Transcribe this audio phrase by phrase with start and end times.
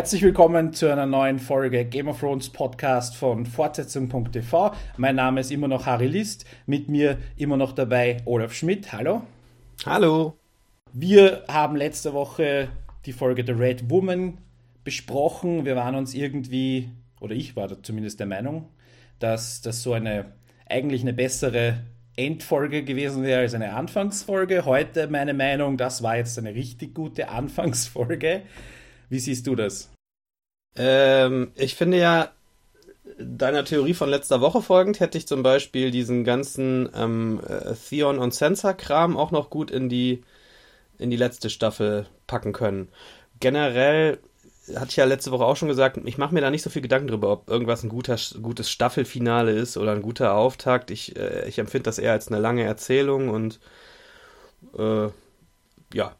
[0.00, 4.72] Herzlich willkommen zu einer neuen Folge Game of Thrones Podcast von Fortsetzung.tv.
[4.96, 8.94] Mein Name ist immer noch Harry List, mit mir immer noch dabei Olaf Schmidt.
[8.94, 9.24] Hallo.
[9.84, 10.38] Hallo.
[10.94, 12.68] Wir haben letzte Woche
[13.04, 14.38] die Folge The Red Woman
[14.84, 15.66] besprochen.
[15.66, 16.88] Wir waren uns irgendwie,
[17.20, 18.70] oder ich war da zumindest der Meinung,
[19.18, 20.32] dass das so eine
[20.66, 21.84] eigentlich eine bessere
[22.16, 24.64] Endfolge gewesen wäre als eine Anfangsfolge.
[24.64, 28.44] Heute meine Meinung, das war jetzt eine richtig gute Anfangsfolge.
[29.10, 29.90] Wie siehst du das?
[30.76, 32.30] Ähm, ich finde ja,
[33.18, 38.18] deiner Theorie von letzter Woche folgend, hätte ich zum Beispiel diesen ganzen ähm, äh, Theon
[38.18, 40.22] und Sansa-Kram auch noch gut in die,
[40.98, 42.88] in die letzte Staffel packen können.
[43.40, 44.18] Generell
[44.76, 46.82] hatte ich ja letzte Woche auch schon gesagt, ich mache mir da nicht so viel
[46.82, 50.90] Gedanken drüber, ob irgendwas ein guter, gutes Staffelfinale ist oder ein guter Auftakt.
[50.90, 53.60] Ich, äh, ich empfinde das eher als eine lange Erzählung und
[54.78, 55.08] äh,
[55.92, 56.14] ja,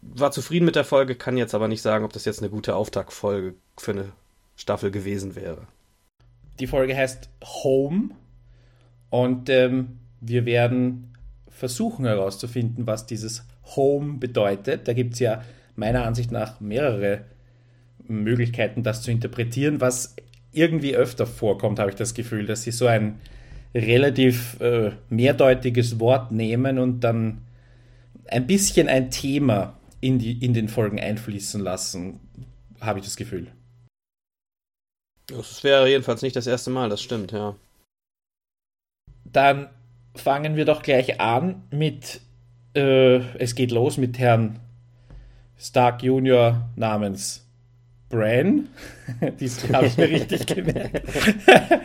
[0.00, 2.74] war zufrieden mit der Folge, kann jetzt aber nicht sagen, ob das jetzt eine gute
[2.76, 4.12] Auftaktfolge für eine
[4.56, 5.66] Staffel gewesen wäre.
[6.60, 7.28] Die Folge heißt
[7.64, 8.10] Home
[9.10, 11.14] und ähm, wir werden
[11.48, 13.44] versuchen herauszufinden, was dieses
[13.76, 14.88] Home bedeutet.
[14.88, 15.42] Da gibt es ja
[15.76, 17.22] meiner Ansicht nach mehrere
[18.06, 20.16] Möglichkeiten, das zu interpretieren, was
[20.52, 23.20] irgendwie öfter vorkommt, habe ich das Gefühl, dass sie so ein
[23.74, 27.42] relativ äh, mehrdeutiges Wort nehmen und dann
[28.26, 32.20] ein bisschen ein Thema in, die, in den Folgen einfließen lassen,
[32.80, 33.48] habe ich das Gefühl.
[35.26, 37.54] Das wäre jedenfalls nicht das erste Mal, das stimmt, ja.
[39.24, 39.68] Dann
[40.14, 42.20] fangen wir doch gleich an mit,
[42.74, 44.58] äh, es geht los mit Herrn
[45.58, 47.44] Stark Junior namens
[48.08, 48.68] Bran.
[49.40, 51.02] Dies habe ich mir richtig gemerkt.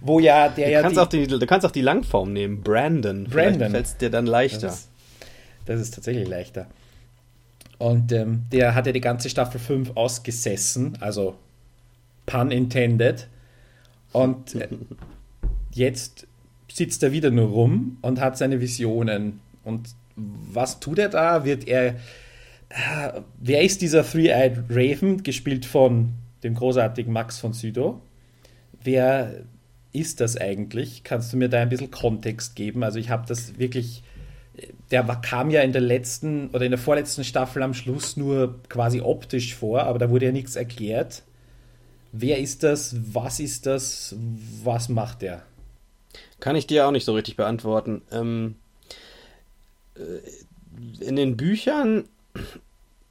[0.00, 0.82] Wo ja der du ja.
[0.82, 3.24] Kannst die, auch die, du kannst auch die Langform nehmen, Brandon.
[3.24, 3.70] Brandon.
[3.70, 4.68] Fällt dir dann leichter.
[4.68, 4.90] Das ist,
[5.66, 6.66] das ist tatsächlich leichter.
[7.80, 11.36] Und ähm, der hat ja die ganze Staffel 5 ausgesessen, also
[12.26, 13.26] pun intended.
[14.12, 14.68] Und äh,
[15.72, 16.26] jetzt
[16.70, 19.40] sitzt er wieder nur rum und hat seine Visionen.
[19.64, 21.46] Und was tut er da?
[21.46, 21.94] Wird er.
[22.68, 26.12] Äh, wer ist dieser Three-Eyed Raven, gespielt von
[26.42, 27.98] dem großartigen Max von Südow?
[28.84, 29.44] Wer
[29.94, 31.02] ist das eigentlich?
[31.02, 32.84] Kannst du mir da ein bisschen Kontext geben?
[32.84, 34.02] Also, ich habe das wirklich
[34.90, 39.00] der kam ja in der letzten oder in der vorletzten Staffel am Schluss nur quasi
[39.00, 41.22] optisch vor, aber da wurde ja nichts erklärt.
[42.12, 42.96] Wer ist das?
[43.12, 44.16] Was ist das?
[44.64, 45.42] Was macht er?
[46.40, 48.02] Kann ich dir auch nicht so richtig beantworten.
[48.10, 48.56] Ähm,
[49.94, 52.08] äh, in den Büchern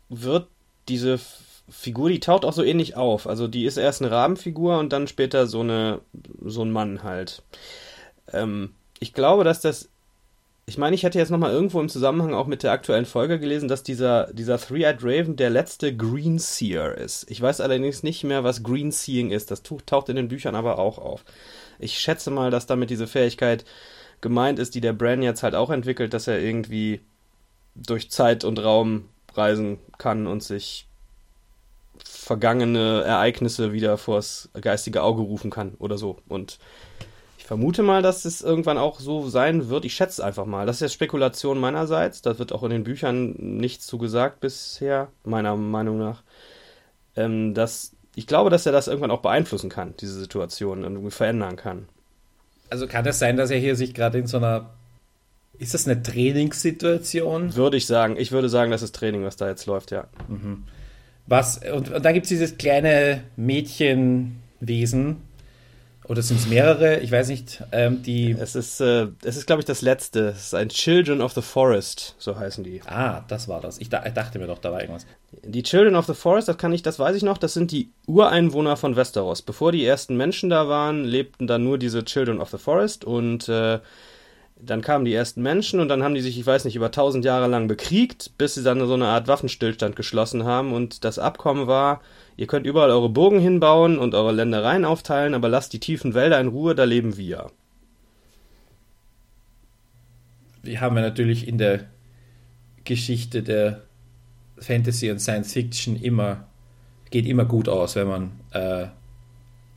[0.10, 0.48] wird
[0.90, 1.20] diese
[1.70, 3.28] Figur, die taucht auch so ähnlich auf.
[3.28, 6.02] Also die ist erst eine Rabenfigur und dann später so eine
[6.44, 7.44] so ein Mann halt.
[8.34, 9.90] Ähm, ich glaube, dass das
[10.70, 13.68] ich meine, ich hätte jetzt nochmal irgendwo im Zusammenhang auch mit der aktuellen Folge gelesen,
[13.68, 17.26] dass dieser, dieser Three-Eyed Raven der letzte Green Seer ist.
[17.28, 19.50] Ich weiß allerdings nicht mehr, was Green Seeing ist.
[19.50, 21.26] Das taucht in den Büchern aber auch auf.
[21.80, 23.66] Ich schätze mal, dass damit diese Fähigkeit
[24.22, 27.02] gemeint ist, die der Bran jetzt halt auch entwickelt, dass er irgendwie
[27.74, 30.86] durch Zeit und Raum reisen kann und sich
[32.06, 36.20] vergangene Ereignisse wieder vors geistige Auge rufen kann oder so.
[36.28, 36.60] Und
[37.50, 39.84] vermute mal, dass es irgendwann auch so sein wird.
[39.84, 40.68] Ich schätze einfach mal.
[40.68, 42.22] Das ist jetzt Spekulation meinerseits.
[42.22, 46.22] Das wird auch in den Büchern nichts zu gesagt bisher, meiner Meinung nach.
[47.16, 51.10] Ähm, dass, ich glaube, dass er das irgendwann auch beeinflussen kann, diese Situation, und irgendwie
[51.10, 51.90] verändern kann.
[52.70, 54.70] Also kann das sein, dass er hier sich gerade in so einer.
[55.58, 57.56] Ist das eine Trainingssituation?
[57.56, 58.16] Würde ich sagen.
[58.16, 60.06] Ich würde sagen, das ist Training, was da jetzt läuft, ja.
[60.28, 60.66] Mhm.
[61.26, 65.24] Was, und, und dann gibt es dieses kleine Mädchenwesen,
[66.10, 67.00] oder sind es mehrere?
[67.02, 67.64] Ich weiß nicht.
[67.72, 70.30] Ähm, die es ist, äh, es ist, glaube ich, das letzte.
[70.30, 72.82] Es ist ein Children of the Forest, so heißen die.
[72.88, 73.78] Ah, das war das.
[73.78, 75.06] Ich, da, ich, dachte mir doch, da war irgendwas.
[75.44, 77.92] Die Children of the Forest, das kann ich, das weiß ich noch, das sind die
[78.08, 79.44] Ureinwohner von Westeros.
[79.44, 83.48] Bevor die ersten Menschen da waren, lebten da nur diese Children of the Forest und
[83.48, 83.80] äh,
[84.62, 87.24] dann kamen die ersten Menschen und dann haben die sich, ich weiß nicht, über tausend
[87.24, 91.68] Jahre lang bekriegt, bis sie dann so eine Art Waffenstillstand geschlossen haben und das Abkommen
[91.68, 92.02] war,
[92.40, 96.40] Ihr könnt überall eure Burgen hinbauen und eure Ländereien aufteilen, aber lasst die tiefen Wälder
[96.40, 97.52] in Ruhe, da leben wir.
[100.64, 101.88] Wir haben ja natürlich in der
[102.86, 103.82] Geschichte der
[104.58, 106.48] Fantasy und Science Fiction immer,
[107.12, 108.86] geht immer gut aus, wenn man äh,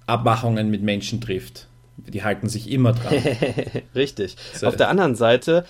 [0.07, 1.67] Abmachungen mit Menschen trifft.
[1.97, 3.15] Die halten sich immer dran.
[3.97, 4.37] Richtig.
[4.55, 4.69] So.
[4.69, 5.65] Auf der anderen Seite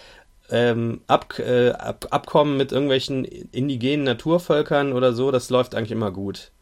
[0.50, 6.10] ähm, Ab, äh, Ab, Abkommen mit irgendwelchen indigenen Naturvölkern oder so, das läuft eigentlich immer
[6.10, 6.52] gut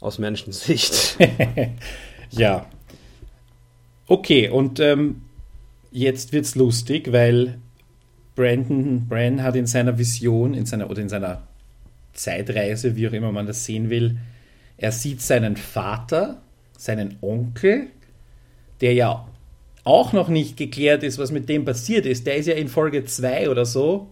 [0.00, 1.18] aus Menschensicht.
[2.30, 2.66] ja.
[4.06, 5.22] Okay, und ähm,
[5.90, 7.58] jetzt wird's lustig, weil
[8.34, 11.42] Brandon Bran hat in seiner Vision, in seiner oder in seiner
[12.12, 14.18] Zeitreise, wie auch immer man das sehen will,
[14.76, 16.42] Er sieht seinen Vater,
[16.76, 17.88] seinen Onkel,
[18.80, 19.26] der ja
[19.84, 22.26] auch noch nicht geklärt ist, was mit dem passiert ist.
[22.26, 24.08] Der ist ja in Folge 2 oder so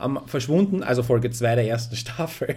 [0.00, 2.56] am, verschwunden, also Folge 2 der ersten Staffel,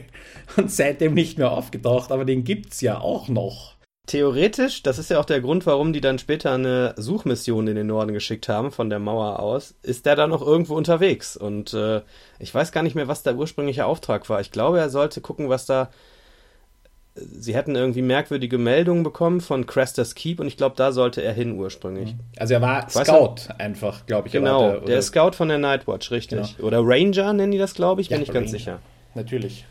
[0.58, 3.74] und seitdem nicht mehr aufgetaucht, aber den gibt es ja auch noch.
[4.06, 7.88] Theoretisch, das ist ja auch der Grund, warum die dann später eine Suchmission in den
[7.88, 11.38] Norden geschickt haben, von der Mauer aus, ist der dann noch irgendwo unterwegs.
[11.38, 12.02] Und äh,
[12.38, 14.42] ich weiß gar nicht mehr, was der ursprüngliche Auftrag war.
[14.42, 15.90] Ich glaube, er sollte gucken, was da.
[17.16, 21.34] Sie hätten irgendwie merkwürdige Meldungen bekommen von Crestas Keep und ich glaube, da sollte er
[21.34, 22.16] hin ursprünglich.
[22.38, 23.60] Also er war Scout er?
[23.60, 24.34] einfach, glaube ich.
[24.34, 26.58] Genau, der, der Scout von der Nightwatch, richtig.
[26.58, 26.68] Genau.
[26.68, 28.40] Oder Ranger nennen die das, glaube ich, ja, bin ich Ranger.
[28.40, 28.80] ganz sicher.
[29.14, 29.66] Natürlich.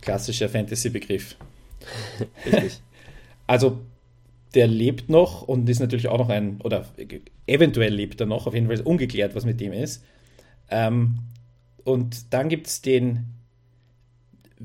[0.00, 1.36] Klassischer Fantasy-Begriff.
[2.46, 2.80] richtig.
[3.48, 3.78] Also
[4.54, 6.84] der lebt noch und ist natürlich auch noch ein, oder
[7.46, 10.04] eventuell lebt er noch, auf jeden Fall ist ungeklärt, was mit dem ist.
[10.70, 11.18] Ähm,
[11.84, 13.26] und dann gibt es den,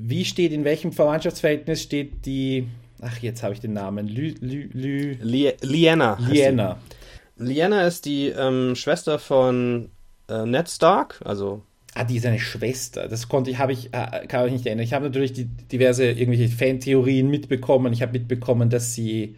[0.00, 2.68] wie steht, in welchem Verwandtschaftsverhältnis steht die,
[3.00, 6.18] ach, jetzt habe ich den Namen, Lü, Lü, Lü, Liana.
[6.20, 6.78] Liana.
[7.36, 9.90] Liana ist die ähm, Schwester von
[10.28, 11.62] äh, Ned Stark, also
[11.94, 13.08] Ah, die ist eine Schwester.
[13.08, 14.84] Das konnte ich, habe ich, äh, kann ich nicht erinnern.
[14.84, 17.92] Ich habe natürlich die, diverse irgendwelche Fantheorien mitbekommen.
[17.92, 19.36] Ich habe mitbekommen, dass sie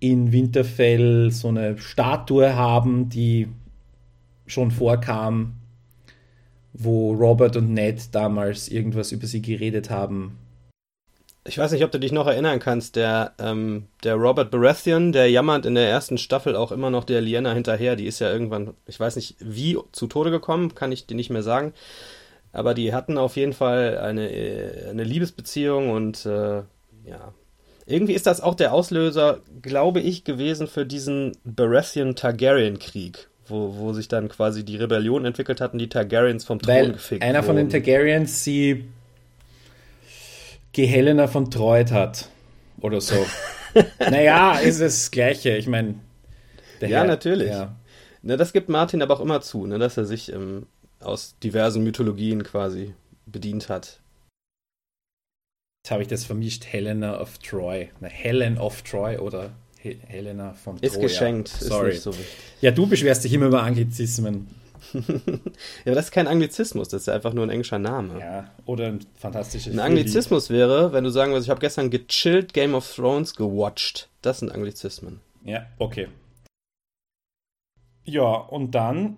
[0.00, 3.48] in Winterfell so eine Statue haben, die
[4.46, 5.56] schon vorkam,
[6.72, 10.38] wo Robert und Ned damals irgendwas über sie geredet haben.
[11.44, 15.28] Ich weiß nicht, ob du dich noch erinnern kannst, der, ähm, der Robert Baratheon, der
[15.28, 17.96] jammert in der ersten Staffel auch immer noch der Liana hinterher.
[17.96, 21.30] Die ist ja irgendwann, ich weiß nicht wie, zu Tode gekommen, kann ich dir nicht
[21.30, 21.72] mehr sagen.
[22.52, 26.62] Aber die hatten auf jeden Fall eine, äh, eine Liebesbeziehung und äh,
[27.04, 27.34] ja.
[27.86, 34.08] Irgendwie ist das auch der Auslöser, glaube ich, gewesen für diesen Baratheon-Targaryen-Krieg, wo, wo sich
[34.08, 37.46] dann quasi die Rebellion entwickelt hatten, die Targaryens vom Thron Weil gefickt Einer wurden.
[37.46, 38.86] von den Targaryens sie
[40.76, 42.28] Helena von Treut hat.
[42.80, 43.24] Oder so.
[43.98, 45.56] naja, ist das Gleiche.
[45.56, 45.96] Ich meine.
[46.80, 47.50] Ja, Herr, natürlich.
[47.50, 47.76] Ja.
[48.22, 50.66] Na, das gibt Martin aber auch immer zu, ne, dass er sich ähm,
[51.00, 52.94] aus diversen Mythologien quasi
[53.26, 54.00] bedient hat.
[55.84, 56.64] Jetzt habe ich das vermischt.
[56.66, 57.90] Helena of Troy.
[58.00, 59.50] Na, Helen of Troy oder
[60.06, 60.86] Helena von Troy.
[60.86, 61.48] Ist geschenkt.
[61.48, 61.92] Sorry.
[61.92, 62.12] Ist so
[62.60, 64.48] ja, du beschwerst dich immer über Anglizismen.
[65.84, 68.18] ja, das ist kein Anglizismus, das ist einfach nur ein englischer Name.
[68.20, 69.72] Ja, oder ein fantastisches.
[69.72, 74.08] Ein Anglizismus wäre, wenn du sagen würdest, ich habe gestern gechillt Game of Thrones gewatcht.
[74.22, 75.20] Das sind Anglizismen.
[75.44, 76.08] Ja, okay.
[78.04, 79.16] Ja, und dann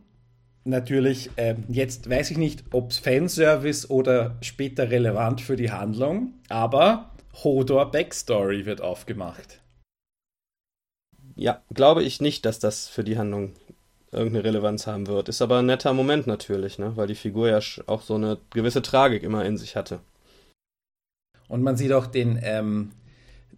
[0.64, 6.34] natürlich, äh, jetzt weiß ich nicht, ob es Fanservice oder später relevant für die Handlung,
[6.48, 7.10] aber
[7.42, 9.60] Hodor Backstory wird aufgemacht.
[11.36, 13.52] Ja, glaube ich nicht, dass das für die Handlung
[14.12, 15.28] irgendeine Relevanz haben wird.
[15.28, 16.96] Ist aber ein netter Moment natürlich, ne?
[16.96, 20.00] weil die Figur ja auch so eine gewisse Tragik immer in sich hatte.
[21.48, 22.92] Und man sieht auch den, ähm,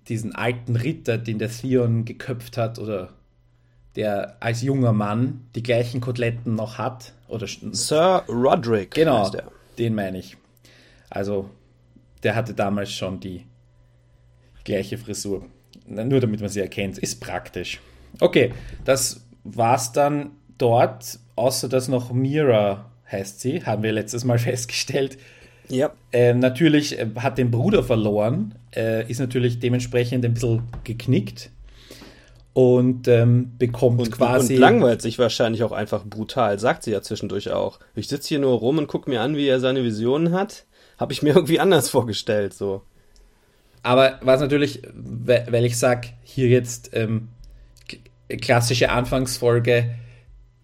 [0.09, 3.11] diesen alten Ritter, den der Theon geköpft hat oder
[3.95, 7.13] der als junger Mann die gleichen Koteletten noch hat.
[7.29, 8.93] Oder Sir Roderick.
[8.93, 9.31] Genau,
[9.79, 10.37] den meine ich.
[11.11, 11.51] Also,
[12.23, 13.47] der hatte damals schon die
[14.65, 15.47] gleiche Frisur.
[15.87, 16.99] Nur damit man sie erkennt.
[16.99, 17.81] Ist praktisch.
[18.21, 18.53] Okay,
[18.85, 25.19] das war's dann dort, außer dass noch Mira heißt sie, haben wir letztes Mal festgestellt.
[25.69, 25.93] Ja.
[26.13, 31.51] Äh, natürlich äh, hat den Bruder verloren, äh, ist natürlich dementsprechend ein bisschen geknickt
[32.53, 34.55] und ähm, bekommt und, quasi.
[34.55, 37.81] Und langweilt sich wahrscheinlich auch einfach brutal, sagt sie ja zwischendurch auch.
[37.95, 40.65] Ich sitze hier nur rum und gucke mir an, wie er seine Visionen hat.
[40.99, 42.83] Habe ich mir irgendwie anders vorgestellt, so.
[43.87, 47.29] Aber was natürlich, weil ich sage, hier jetzt ähm,
[48.29, 49.95] klassische Anfangsfolge,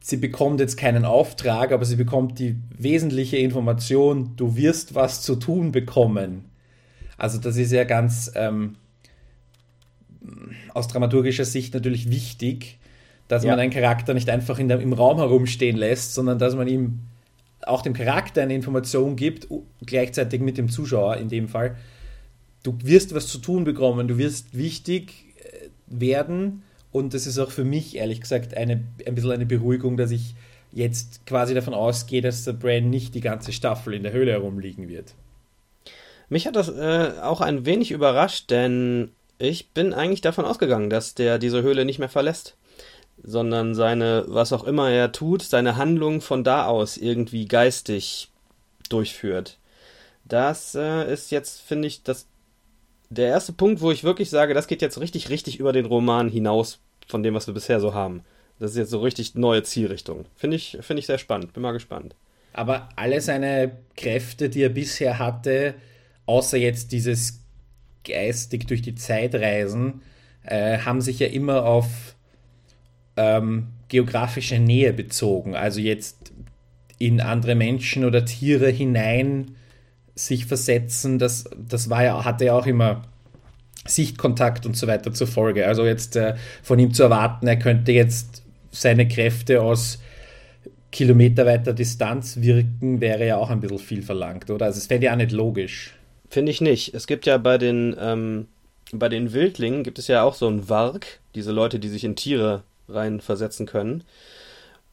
[0.00, 5.36] sie bekommt jetzt keinen Auftrag, aber sie bekommt die wesentliche Information, du wirst was zu
[5.36, 6.46] tun bekommen.
[7.16, 8.74] Also das ist ja ganz ähm,
[10.74, 12.80] aus dramaturgischer Sicht natürlich wichtig,
[13.28, 13.52] dass ja.
[13.52, 17.02] man einen Charakter nicht einfach der, im Raum herumstehen lässt, sondern dass man ihm
[17.64, 19.46] auch dem Charakter eine Information gibt,
[19.86, 21.76] gleichzeitig mit dem Zuschauer in dem Fall.
[22.62, 27.50] Du wirst was zu tun bekommen, du wirst wichtig äh, werden und das ist auch
[27.50, 30.34] für mich, ehrlich gesagt, eine, ein bisschen eine Beruhigung, dass ich
[30.72, 34.88] jetzt quasi davon ausgehe, dass der Bran nicht die ganze Staffel in der Höhle herumliegen
[34.88, 35.14] wird.
[36.28, 41.14] Mich hat das äh, auch ein wenig überrascht, denn ich bin eigentlich davon ausgegangen, dass
[41.14, 42.56] der diese Höhle nicht mehr verlässt,
[43.22, 48.30] sondern seine, was auch immer er tut, seine Handlung von da aus irgendwie geistig
[48.88, 49.58] durchführt.
[50.24, 52.26] Das äh, ist jetzt, finde ich, das
[53.12, 56.28] der erste Punkt, wo ich wirklich sage, das geht jetzt richtig, richtig über den Roman
[56.28, 58.22] hinaus von dem, was wir bisher so haben.
[58.58, 60.24] Das ist jetzt so richtig neue Zielrichtung.
[60.36, 61.52] Finde ich, find ich sehr spannend.
[61.52, 62.14] Bin mal gespannt.
[62.52, 65.74] Aber alle seine Kräfte, die er bisher hatte,
[66.26, 67.40] außer jetzt dieses
[68.04, 70.02] geistig durch die Zeit reisen,
[70.44, 72.14] äh, haben sich ja immer auf
[73.16, 75.54] ähm, geografische Nähe bezogen.
[75.54, 76.32] Also jetzt
[76.98, 79.56] in andere Menschen oder Tiere hinein
[80.14, 83.02] sich versetzen, das, das war ja, hatte ja auch immer
[83.86, 85.66] Sichtkontakt und so weiter zur Folge.
[85.66, 89.98] Also jetzt äh, von ihm zu erwarten, er könnte jetzt seine Kräfte aus
[90.92, 94.66] kilometerweiter Distanz wirken, wäre ja auch ein bisschen viel verlangt, oder?
[94.66, 95.94] Also es fände ja auch nicht logisch.
[96.28, 96.94] Finde ich nicht.
[96.94, 98.46] Es gibt ja bei den, ähm,
[98.92, 102.14] bei den Wildlingen gibt es ja auch so ein Warg, diese Leute, die sich in
[102.14, 104.04] Tiere reinversetzen können.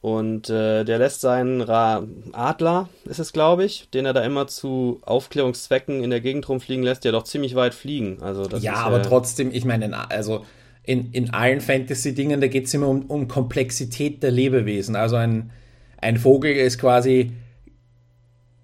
[0.01, 4.47] Und äh, der lässt seinen Ra Adler, ist es glaube ich, den er da immer
[4.47, 8.17] zu Aufklärungszwecken in der Gegend rumfliegen lässt, ja doch ziemlich weit fliegen.
[8.21, 10.45] Also ja, ist, aber äh, trotzdem, ich meine, also
[10.83, 14.95] in, in allen Fantasy-Dingen, da geht es immer um, um Komplexität der Lebewesen.
[14.95, 15.51] Also ein,
[15.99, 17.33] ein Vogel ist quasi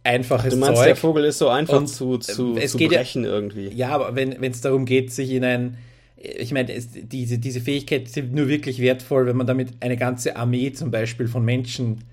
[0.03, 0.85] einfaches Du meinst, Zeug.
[0.87, 3.67] der Vogel ist so einfach zu, zu, äh, es zu geht ja- brechen irgendwie.
[3.73, 5.77] Ja, aber wenn es darum geht, sich in ein.
[6.17, 10.35] Ich meine, es- diese, diese Fähigkeit ist nur wirklich wertvoll, wenn man damit eine ganze
[10.37, 12.03] Armee zum Beispiel von Menschen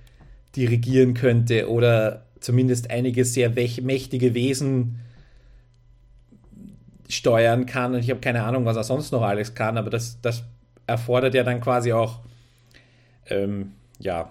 [0.57, 4.99] dirigieren könnte oder zumindest einige sehr mächtige Wesen
[7.09, 7.95] steuern kann.
[7.95, 10.45] Und ich habe keine Ahnung, was er sonst noch alles kann, aber das, das
[10.87, 12.21] erfordert ja dann quasi auch,
[13.29, 14.31] ähm, ja,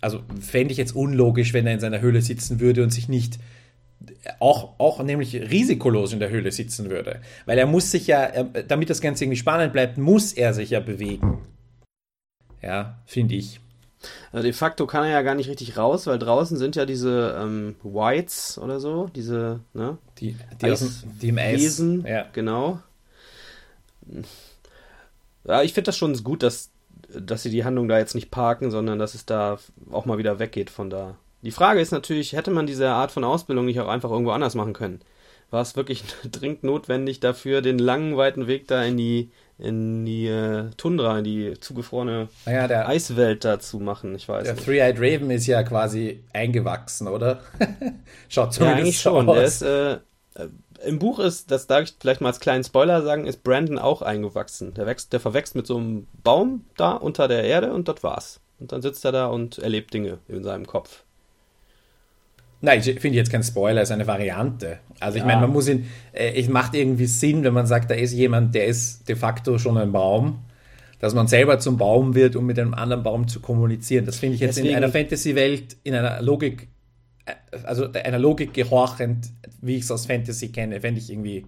[0.00, 3.38] also fände ich jetzt unlogisch, wenn er in seiner Höhle sitzen würde und sich nicht
[4.38, 7.20] auch, auch nämlich risikolos in der Höhle sitzen würde.
[7.46, 10.80] Weil er muss sich ja, damit das Ganze irgendwie spannend bleibt, muss er sich ja
[10.80, 11.46] bewegen.
[12.62, 13.60] Ja, finde ich.
[14.30, 17.36] Also de facto kann er ja gar nicht richtig raus, weil draußen sind ja diese
[17.40, 19.98] ähm, Whites oder so, diese, ne?
[20.18, 21.60] Die, die, aus dem, die im Eis.
[21.60, 22.26] Wesen, Ja.
[22.32, 22.80] genau.
[25.44, 26.70] Ja, ich finde das schon gut, dass,
[27.08, 29.58] dass sie die Handlung da jetzt nicht parken, sondern dass es da
[29.90, 31.16] auch mal wieder weggeht von da.
[31.42, 34.54] Die Frage ist natürlich, hätte man diese Art von Ausbildung nicht auch einfach irgendwo anders
[34.54, 35.00] machen können?
[35.50, 40.26] War es wirklich dringend notwendig dafür, den langen, weiten Weg da in die, in die
[40.26, 44.14] äh, Tundra, in die zugefrorene Naja, der, Eiswelt da zu machen?
[44.14, 44.64] Ich weiß der nicht.
[44.64, 47.40] Three-Eyed Raven ist ja quasi eingewachsen, oder?
[48.28, 49.28] Schaut Ja, zumindest eigentlich so schon.
[49.28, 49.36] aus.
[49.36, 50.48] Der ist, äh,
[50.84, 54.02] Im Buch ist, das darf ich vielleicht mal als kleinen Spoiler sagen, ist Brandon auch
[54.02, 54.74] eingewachsen.
[54.74, 58.40] Der, wächst, der verwächst mit so einem Baum da unter der Erde und das war's.
[58.58, 61.04] Und dann sitzt er da und erlebt Dinge in seinem Kopf.
[62.60, 64.78] Nein, ich finde jetzt kein Spoiler, es ist eine Variante.
[64.98, 65.26] Also ich Ja.
[65.28, 68.54] meine, man muss ihn, äh, es macht irgendwie Sinn, wenn man sagt, da ist jemand,
[68.54, 70.40] der ist de facto schon ein Baum,
[70.98, 74.06] dass man selber zum Baum wird, um mit einem anderen Baum zu kommunizieren.
[74.06, 76.66] Das finde ich jetzt in Deswegen- einer Fantasy-Welt, in einer Logik,
[77.26, 79.28] äh, also einer Logik gehorchend,
[79.62, 81.46] wie ich es aus Fantasy kenne, fände ich irgendwie,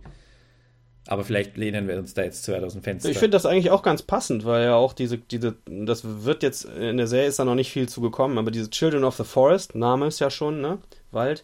[1.09, 3.09] aber vielleicht lehnen wir uns da jetzt zu weit aus dem Fenster.
[3.11, 6.67] Ich finde das eigentlich auch ganz passend, weil ja auch diese, diese, das wird jetzt,
[6.67, 9.25] in der Serie ist da noch nicht viel zu gekommen, aber diese Children of the
[9.25, 10.79] Forest, Name ist ja schon, ne?
[11.13, 11.43] Wald,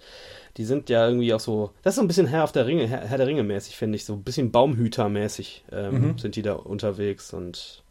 [0.57, 2.87] die sind ja irgendwie auch so, das ist so ein bisschen Herr auf der Ringe,
[2.87, 6.19] Herr, Herr der Ringe mäßig, finde ich, so ein bisschen Baumhüter-mäßig ähm, Mhm.
[6.19, 7.83] sind die da unterwegs und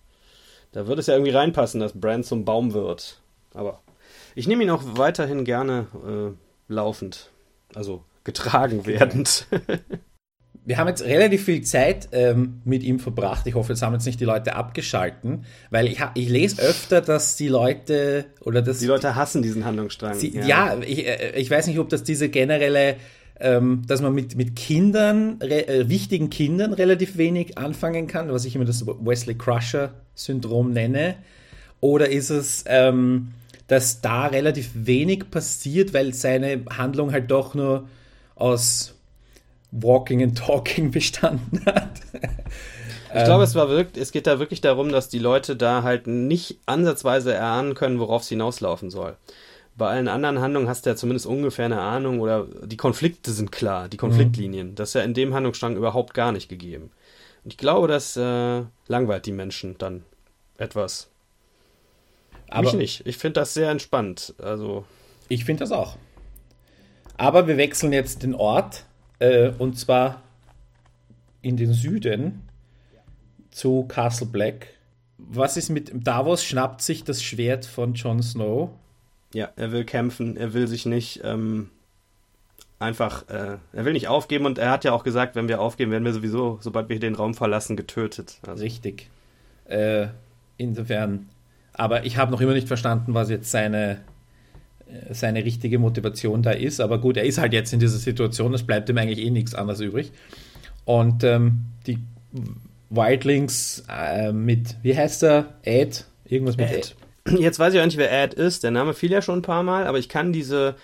[0.72, 3.22] da würde es ja irgendwie reinpassen, dass Brand zum Baum wird.
[3.54, 3.82] Aber
[4.36, 7.30] ich nehme ihn auch weiterhin gerne äh, laufend,
[7.74, 9.48] also getragen werdend.
[10.66, 13.46] Wir haben jetzt relativ viel Zeit ähm, mit ihm verbracht.
[13.46, 17.36] Ich hoffe, jetzt haben jetzt nicht die Leute abgeschalten, weil ich, ich lese öfter, dass
[17.36, 20.16] die Leute oder dass Die Leute hassen diesen Handlungsstrang.
[20.16, 22.96] Sie, ja, ich, äh, ich weiß nicht, ob das diese generelle,
[23.40, 28.46] ähm, dass man mit, mit Kindern, re, äh, wichtigen Kindern relativ wenig anfangen kann, was
[28.46, 31.16] ich immer das Wesley Crusher-Syndrom nenne.
[31.80, 33.34] Oder ist es, ähm,
[33.68, 37.88] dass da relativ wenig passiert, weil seine Handlung halt doch nur
[38.36, 38.95] aus
[39.72, 42.02] Walking and Talking bestanden hat.
[43.14, 46.06] Ich glaube, es war wirklich, es geht da wirklich darum, dass die Leute da halt
[46.06, 49.16] nicht ansatzweise erahnen können, worauf es hinauslaufen soll.
[49.78, 53.52] Bei allen anderen Handlungen hast du ja zumindest ungefähr eine Ahnung oder die Konflikte sind
[53.52, 54.76] klar, die Konfliktlinien.
[54.76, 56.92] Das ist ja in dem Handlungsstrang überhaupt gar nicht gegeben.
[57.44, 60.04] Und ich glaube, das äh, langweilt die Menschen dann
[60.58, 61.10] etwas.
[62.50, 63.06] Aber Mich nicht.
[63.06, 64.34] Ich finde das sehr entspannt.
[64.42, 64.86] Also,
[65.28, 65.98] Ich finde das auch.
[67.18, 68.86] Aber wir wechseln jetzt den Ort
[69.32, 70.22] äh, und zwar
[71.42, 72.42] in den Süden
[73.52, 74.68] zu Castle Black.
[75.18, 76.44] Was ist mit Davos?
[76.44, 78.72] Schnappt sich das Schwert von Jon Snow?
[79.36, 81.70] ja, er will kämpfen, er will sich nicht ähm,
[82.80, 85.92] einfach, äh, er will nicht aufgeben und er hat ja auch gesagt, wenn wir aufgeben,
[85.92, 88.40] werden wir sowieso, sobald wir den Raum verlassen, getötet.
[88.48, 89.10] Also, Richtig.
[89.66, 90.08] Äh,
[90.56, 91.28] insofern.
[91.74, 94.00] Aber ich habe noch immer nicht verstanden, was jetzt seine,
[95.12, 96.80] seine richtige Motivation da ist.
[96.80, 99.56] Aber gut, er ist halt jetzt in dieser Situation, es bleibt ihm eigentlich eh nichts
[99.56, 100.12] anderes übrig.
[100.86, 102.00] Und ähm, die
[102.90, 105.56] Wildlings äh, mit, wie heißt er?
[105.64, 106.06] Ed?
[106.26, 106.96] Irgendwas mit Ed.
[107.26, 107.40] Ed.
[107.40, 108.64] Jetzt weiß ich auch nicht, wer Ed ist.
[108.64, 110.76] Der Name fiel ja schon ein paar Mal, aber ich kann diese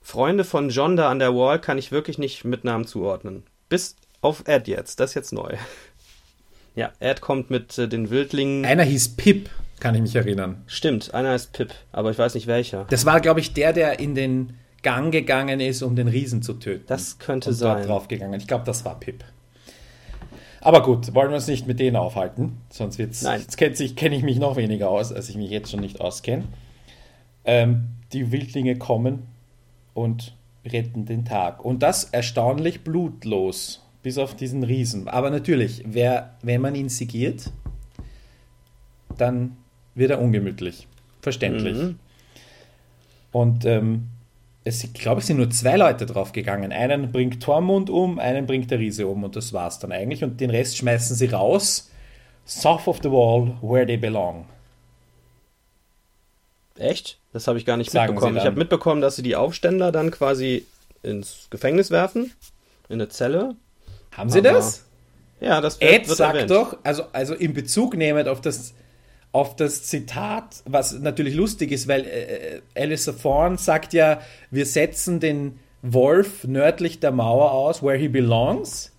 [0.00, 3.42] Freunde von John da an der Wall kann ich wirklich nicht mit Namen zuordnen.
[3.68, 5.00] Bis auf Ed jetzt.
[5.00, 5.56] Das ist jetzt neu.
[6.76, 8.64] Ja, Ed kommt mit äh, den Wildlingen.
[8.64, 9.50] Einer hieß Pip,
[9.80, 10.62] kann ich mich erinnern.
[10.66, 12.86] Stimmt, einer ist Pip, aber ich weiß nicht welcher.
[12.90, 16.54] Das war, glaube ich, der, der in den Gang gegangen ist, um den Riesen zu
[16.54, 16.84] töten.
[16.86, 17.78] Das könnte und sein.
[17.78, 18.38] Dort draufgegangen.
[18.40, 19.24] Ich glaube, das war Pip.
[20.62, 23.40] Aber gut, wollen wir uns nicht mit denen aufhalten, sonst wird's, Nein.
[23.40, 26.44] jetzt kenne kenn ich mich noch weniger aus, als ich mich jetzt schon nicht auskenne.
[27.44, 29.26] Ähm, die Wildlinge kommen
[29.94, 30.34] und
[30.66, 31.64] retten den Tag.
[31.64, 35.08] Und das erstaunlich blutlos, bis auf diesen Riesen.
[35.08, 37.50] Aber natürlich, wer, wenn man ihn sigiert,
[39.16, 39.56] dann
[39.94, 40.86] wird er ungemütlich.
[41.22, 41.76] Verständlich.
[41.76, 41.98] Mhm.
[43.32, 44.08] Und ähm,
[44.64, 46.72] es, ich glaube, es sind nur zwei Leute draufgegangen.
[46.72, 50.24] Einen bringt Tormund um, einen bringt der Riese um und das war's dann eigentlich.
[50.24, 51.90] Und den Rest schmeißen sie raus.
[52.46, 54.46] South of the wall, where they belong.
[56.78, 57.18] Echt?
[57.32, 58.36] Das habe ich gar nicht Sagen mitbekommen.
[58.36, 60.66] Ich habe mitbekommen, dass sie die Aufständler dann quasi
[61.02, 62.32] ins Gefängnis werfen,
[62.88, 63.54] in eine Zelle.
[64.12, 64.84] Haben sie Aber das?
[65.40, 66.50] Ja, das wird, Ed wird sagt erwähnt.
[66.50, 68.74] doch, also, also in Bezug nehmend auf das,
[69.32, 74.20] auf das Zitat, was natürlich lustig ist, weil äh, Alistair Thorne sagt ja,
[74.50, 78.92] wir setzen den Wolf nördlich der Mauer aus, where he belongs.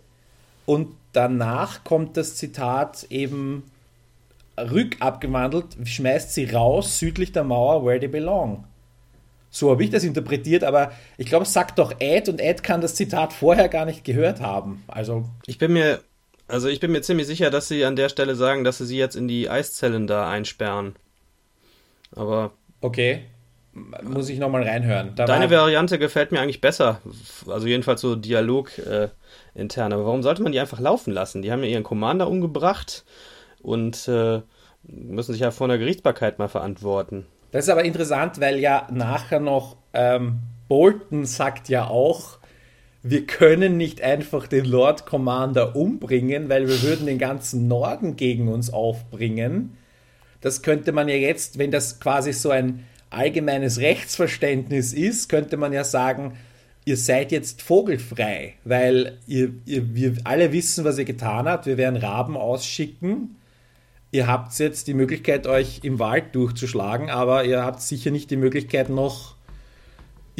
[0.66, 3.64] Und danach kommt das Zitat eben
[4.58, 8.66] rückabgewandelt, schmeißt sie raus südlich der Mauer, where they belong.
[9.50, 12.80] So habe ich das interpretiert, aber ich glaube, es sagt doch Ed und Ed kann
[12.80, 14.84] das Zitat vorher gar nicht gehört haben.
[14.88, 16.00] Also Ich bin mir,
[16.52, 18.98] also ich bin mir ziemlich sicher, dass sie an der Stelle sagen, dass sie sie
[18.98, 20.96] jetzt in die Eiszellen da einsperren.
[22.16, 23.26] Aber Okay.
[24.04, 25.14] Muss ich nochmal reinhören.
[25.16, 27.00] Da deine Variante gefällt mir eigentlich besser.
[27.48, 29.08] Also jedenfalls so Dialog äh,
[29.56, 29.94] intern.
[29.94, 31.42] Aber warum sollte man die einfach laufen lassen?
[31.42, 33.06] Die haben ja ihren Commander umgebracht
[33.62, 34.42] und äh,
[34.84, 37.28] müssen sich ja vor einer Gerichtsbarkeit mal verantworten.
[37.54, 42.40] das ist aber interessant, weil ja nachher noch ähm, Bolton sagt ja auch,
[43.04, 48.48] wir können nicht einfach den Lord Commander umbringen, weil wir würden den ganzen Norden gegen
[48.48, 49.78] uns aufbringen.
[50.42, 55.74] Das könnte man ja jetzt, wenn das quasi so ein allgemeines Rechtsverständnis ist, könnte man
[55.74, 56.38] ja sagen,
[56.86, 61.66] ihr seid jetzt vogelfrei, weil ihr, ihr, wir alle wissen, was ihr getan habt.
[61.66, 63.36] Wir werden Raben ausschicken.
[64.12, 68.38] Ihr habt jetzt die Möglichkeit, euch im Wald durchzuschlagen, aber ihr habt sicher nicht die
[68.38, 69.36] Möglichkeit, noch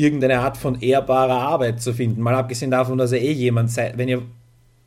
[0.02, 2.22] irgendeine Art von ehrbarer Arbeit zu finden.
[2.22, 4.22] Mal abgesehen davon, dass ihr eh jemand seid, wenn ihr,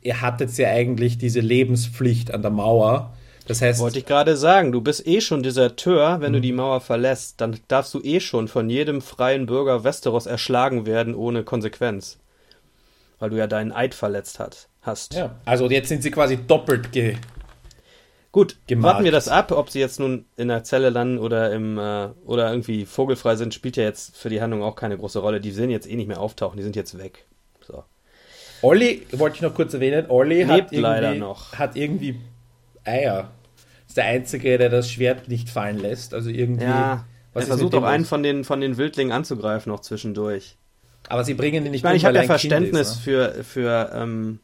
[0.01, 3.13] ihr hattet ja eigentlich diese Lebenspflicht an der Mauer.
[3.47, 6.21] Das heißt, Wollte ich gerade sagen, du bist eh schon Deserteur, Mhm.
[6.21, 10.25] wenn du die Mauer verlässt, dann darfst du eh schon von jedem freien Bürger Westeros
[10.25, 12.17] erschlagen werden ohne Konsequenz.
[13.19, 15.13] Weil du ja deinen Eid verletzt hat, hast.
[15.13, 17.15] ja, also jetzt sind sie quasi doppelt ge
[18.35, 18.95] Gut, Gemarkt.
[18.95, 22.09] warten wir das ab, ob sie jetzt nun in der Zelle landen oder im äh,
[22.25, 25.39] oder irgendwie vogelfrei sind, spielt ja jetzt für die Handlung auch keine große Rolle.
[25.39, 27.27] Die sehen jetzt eh nicht mehr auftauchen, die sind jetzt weg.
[27.65, 27.85] So.
[28.61, 31.53] Olli, wollte ich noch kurz erwähnen, Olli Lebt hat irgendwie, leider noch.
[31.53, 32.19] hat irgendwie
[32.83, 33.31] Eier.
[33.87, 36.13] Ist der Einzige, der das Schwert nicht fallen lässt.
[36.13, 36.65] Also irgendwie.
[36.65, 40.57] Ja, was er versucht auch einen von den von den Wildlingen anzugreifen noch zwischendurch.
[41.07, 42.95] Aber sie bringen ihn nicht Ich meine, ich um, habe weil ja er Verständnis ist,
[42.97, 43.01] ne?
[43.01, 44.39] für, für, ähm,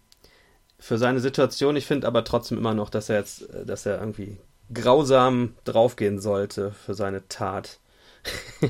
[0.82, 1.76] für seine Situation.
[1.76, 4.38] Ich finde aber trotzdem immer noch, dass er jetzt, dass er irgendwie
[4.74, 7.80] grausam draufgehen sollte für seine Tat.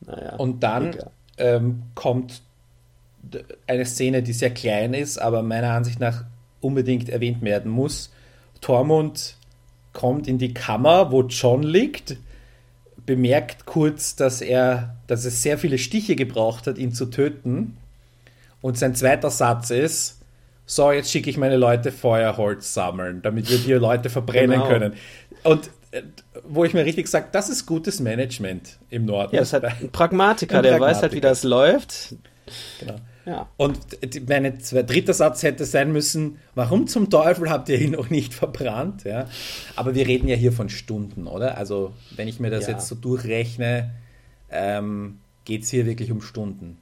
[0.00, 0.36] naja.
[0.36, 0.96] Und dann
[1.38, 2.42] ähm, kommt
[3.66, 6.24] eine Szene, die sehr klein ist, aber meiner Ansicht nach
[6.60, 8.12] unbedingt erwähnt werden muss.
[8.60, 9.36] Tormund
[9.94, 12.18] kommt in die Kammer, wo John liegt,
[13.06, 17.78] bemerkt kurz, dass er, dass es sehr viele Stiche gebraucht hat, ihn zu töten.
[18.62, 20.20] Und sein zweiter Satz ist:
[20.64, 24.68] So, jetzt schicke ich meine Leute Feuerholz sammeln, damit wir die Leute verbrennen Genau.
[24.68, 24.94] können.
[25.42, 26.02] Und äh,
[26.44, 29.34] wo ich mir richtig sage, das ist gutes Management im Norden.
[29.36, 31.28] Ja, es hat ein Pragmatiker, Ein der weiß halt, wie Pragmatiker.
[31.28, 32.14] das läuft.
[32.80, 32.96] Genau.
[33.24, 33.48] Ja.
[33.56, 33.78] Und
[34.28, 39.04] mein dritter Satz hätte sein müssen, warum zum Teufel habt ihr ihn noch nicht verbrannt?
[39.04, 39.28] Ja?
[39.76, 41.56] Aber wir reden ja hier von Stunden, oder?
[41.56, 42.72] Also wenn ich mir das Ja.
[42.72, 43.90] jetzt so durchrechne,
[44.50, 46.78] ähm, geht es hier wirklich um Stunden.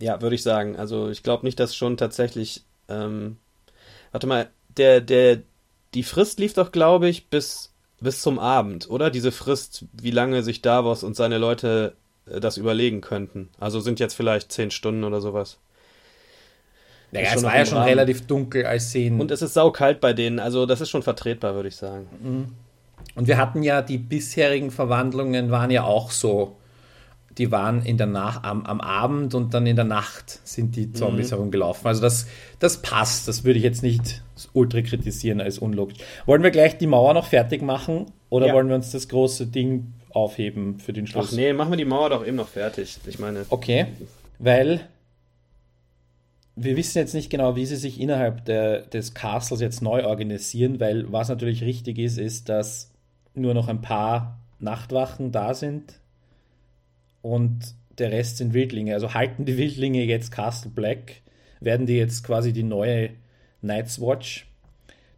[0.00, 0.76] Ja, würde ich sagen.
[0.76, 2.64] Also ich glaube nicht, dass schon tatsächlich.
[2.88, 3.38] Ähm,
[4.12, 5.38] warte mal, der, der,
[5.94, 9.10] die Frist lief doch, glaube ich, bis, bis zum Abend, oder?
[9.10, 11.94] Diese Frist, wie lange sich Davos und seine Leute
[12.30, 13.48] äh, das überlegen könnten.
[13.58, 15.58] Also sind jetzt vielleicht zehn Stunden oder sowas.
[17.12, 17.88] Naja, es war ja schon Rahmen.
[17.88, 19.20] relativ dunkel, als sie ihn...
[19.20, 22.08] Und es ist saukalt bei denen, also das ist schon vertretbar, würde ich sagen.
[23.14, 26.56] Und wir hatten ja die bisherigen Verwandlungen waren ja auch so.
[27.38, 30.92] Die waren in der Nach am, am Abend und dann in der Nacht sind die
[30.92, 31.86] Zombies herumgelaufen.
[31.86, 32.26] Also das,
[32.60, 33.28] das passt.
[33.28, 34.22] Das würde ich jetzt nicht
[34.54, 35.98] ultra kritisieren als unlogisch.
[36.24, 38.54] Wollen wir gleich die Mauer noch fertig machen oder Ja.
[38.54, 41.28] wollen wir uns das große Ding aufheben für den Schluss?
[41.30, 42.96] Ach nee, machen wir die Mauer doch eben noch fertig.
[43.06, 43.86] Ich meine, Okay,
[44.38, 44.80] weil
[46.54, 50.80] wir wissen jetzt nicht genau, wie sie sich innerhalb der, des Castles jetzt neu organisieren,
[50.80, 52.90] weil was natürlich richtig ist, ist, dass
[53.34, 56.00] nur noch ein paar Nachtwachen da sind
[57.26, 58.94] und der Rest sind Wildlinge.
[58.94, 61.22] Also halten die Wildlinge jetzt Castle Black,
[61.60, 63.10] werden die jetzt quasi die neue
[63.62, 64.46] Night's Watch.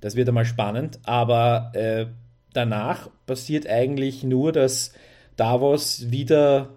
[0.01, 2.07] Das wird einmal spannend, aber äh,
[2.55, 4.93] danach passiert eigentlich nur, dass
[5.37, 6.71] Davos wieder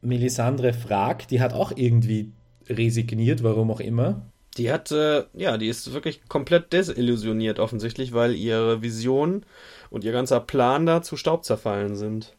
[0.00, 1.30] Melisandre fragt.
[1.30, 2.32] Die hat auch irgendwie
[2.68, 4.22] resigniert, warum auch immer.
[4.58, 9.44] Die hat, äh, ja, die ist wirklich komplett desillusioniert offensichtlich, weil ihre Vision
[9.88, 12.36] und ihr ganzer Plan da zu Staub zerfallen sind.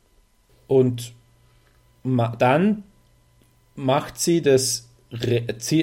[0.68, 1.14] Und
[2.04, 2.84] dann
[3.76, 4.90] macht sie das,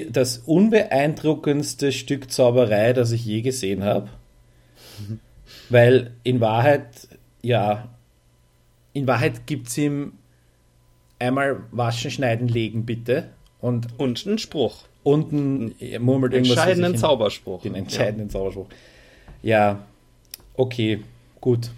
[0.09, 4.09] das unbeeindruckendste Stück Zauberei, das ich je gesehen habe.
[5.69, 7.07] Weil in Wahrheit,
[7.41, 7.89] ja,
[8.93, 10.13] in Wahrheit gibt es ihm
[11.19, 13.29] einmal waschen, schneiden, legen, bitte.
[13.61, 14.85] Und, und einen Spruch.
[15.03, 17.61] Und einen murmelt entscheidenden Zauberspruch.
[17.61, 18.33] Den entscheidenden ja.
[18.33, 18.67] Zauberspruch.
[19.41, 19.85] Ja,
[20.55, 21.03] okay,
[21.39, 21.71] gut.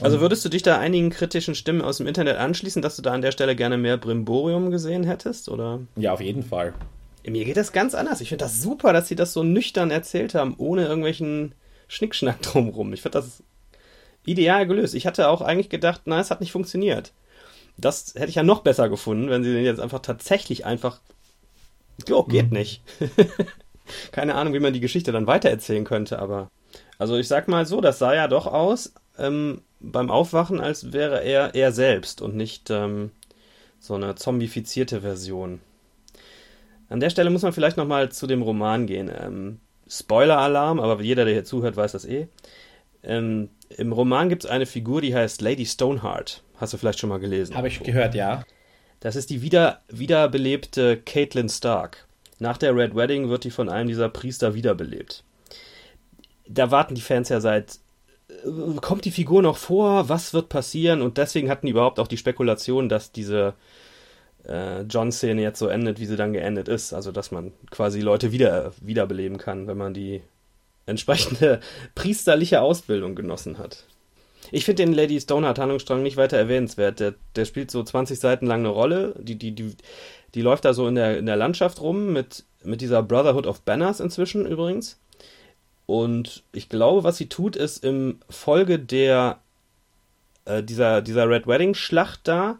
[0.00, 3.12] Also würdest du dich da einigen kritischen Stimmen aus dem Internet anschließen, dass du da
[3.12, 5.80] an der Stelle gerne mehr Brimborium gesehen hättest, oder?
[5.96, 6.72] Ja, auf jeden Fall.
[7.24, 8.20] Mir geht das ganz anders.
[8.20, 11.54] Ich finde das super, dass sie das so nüchtern erzählt haben, ohne irgendwelchen
[11.88, 12.92] Schnickschnack drumrum.
[12.92, 13.42] Ich finde das
[14.24, 14.94] ideal gelöst.
[14.94, 17.12] Ich hatte auch eigentlich gedacht, na, es hat nicht funktioniert.
[17.76, 21.00] Das hätte ich ja noch besser gefunden, wenn sie den jetzt einfach tatsächlich einfach.
[22.08, 22.58] Jo, geht mhm.
[22.58, 22.82] nicht.
[24.12, 26.50] Keine Ahnung, wie man die Geschichte dann weitererzählen könnte, aber.
[26.98, 31.22] Also ich sag mal so, das sah ja doch aus ähm, beim Aufwachen, als wäre
[31.22, 33.10] er er selbst und nicht ähm,
[33.80, 35.60] so eine zombifizierte Version.
[36.88, 39.10] An der Stelle muss man vielleicht nochmal zu dem Roman gehen.
[39.14, 42.28] Ähm, Spoiler-Alarm, aber jeder, der hier zuhört, weiß das eh.
[43.02, 46.42] Ähm, Im Roman gibt es eine Figur, die heißt Lady Stoneheart.
[46.56, 47.56] Hast du vielleicht schon mal gelesen?
[47.56, 48.44] Habe ich gehört, ja.
[49.00, 52.06] Das ist die wieder, wiederbelebte Caitlin Stark.
[52.38, 55.24] Nach der Red Wedding wird die von einem dieser Priester wiederbelebt.
[56.46, 57.78] Da warten die Fans ja seit.
[58.44, 60.08] Äh, kommt die Figur noch vor?
[60.08, 61.02] Was wird passieren?
[61.02, 63.54] Und deswegen hatten die überhaupt auch die Spekulation, dass diese
[64.46, 66.92] äh, John-Szene jetzt so endet, wie sie dann geendet ist.
[66.92, 70.22] Also, dass man quasi Leute wieder, wiederbeleben kann, wenn man die
[70.86, 71.60] entsprechende
[71.94, 73.84] priesterliche Ausbildung genossen hat.
[74.50, 76.98] Ich finde den Lady Stoneheart Handlungsstrang nicht weiter erwähnenswert.
[76.98, 79.14] Der, der spielt so 20 Seiten lang eine Rolle.
[79.18, 79.76] Die, die, die,
[80.34, 83.62] die läuft da so in der, in der Landschaft rum mit, mit dieser Brotherhood of
[83.62, 84.98] Banners inzwischen übrigens.
[85.92, 89.40] Und ich glaube, was sie tut, ist im Folge der
[90.46, 92.56] äh, dieser, dieser Red Wedding Schlacht da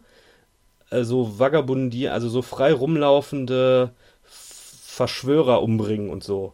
[0.91, 3.89] äh, so Vagabundi, also so frei rumlaufende
[4.21, 6.53] Verschwörer umbringen und so.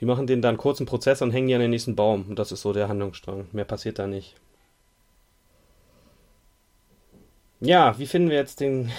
[0.00, 2.26] Die machen den dann kurzen Prozess und hängen die an den nächsten Baum.
[2.28, 3.46] Und das ist so der Handlungsstrang.
[3.52, 4.34] Mehr passiert da nicht.
[7.60, 8.92] Ja, wie finden wir jetzt den,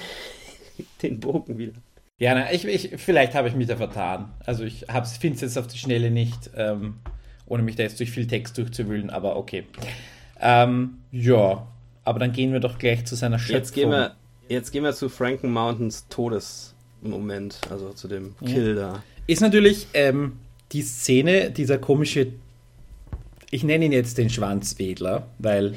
[1.03, 1.73] den Bogen wieder?
[2.21, 4.31] Ja, na, ich, ich, vielleicht habe ich mich da vertan.
[4.45, 4.86] Also ich
[5.19, 6.97] finde es jetzt auf die Schnelle nicht, ähm,
[7.47, 9.63] ohne mich da jetzt durch viel Text durchzuwühlen, aber okay.
[10.39, 11.65] Ähm, ja,
[12.03, 13.55] aber dann gehen wir doch gleich zu seiner Schöpfung.
[13.55, 14.15] Jetzt gehen wir,
[14.49, 18.91] jetzt gehen wir zu Franken Mountains Todesmoment, also zu dem Kill ja.
[18.91, 19.03] da.
[19.25, 20.38] Ist natürlich ähm,
[20.73, 22.27] die Szene, dieser komische,
[23.49, 25.73] ich nenne ihn jetzt den Schwanzwedler, weil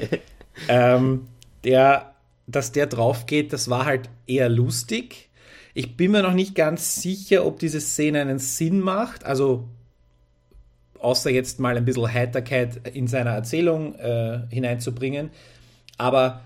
[0.68, 1.26] ähm,
[1.62, 2.14] der
[2.46, 5.28] dass der drauf geht, das war halt eher lustig.
[5.74, 9.24] Ich bin mir noch nicht ganz sicher, ob diese Szene einen Sinn macht.
[9.24, 9.68] Also,
[11.00, 15.30] außer jetzt mal ein bisschen Heiterkeit in seiner Erzählung äh, hineinzubringen.
[15.98, 16.42] Aber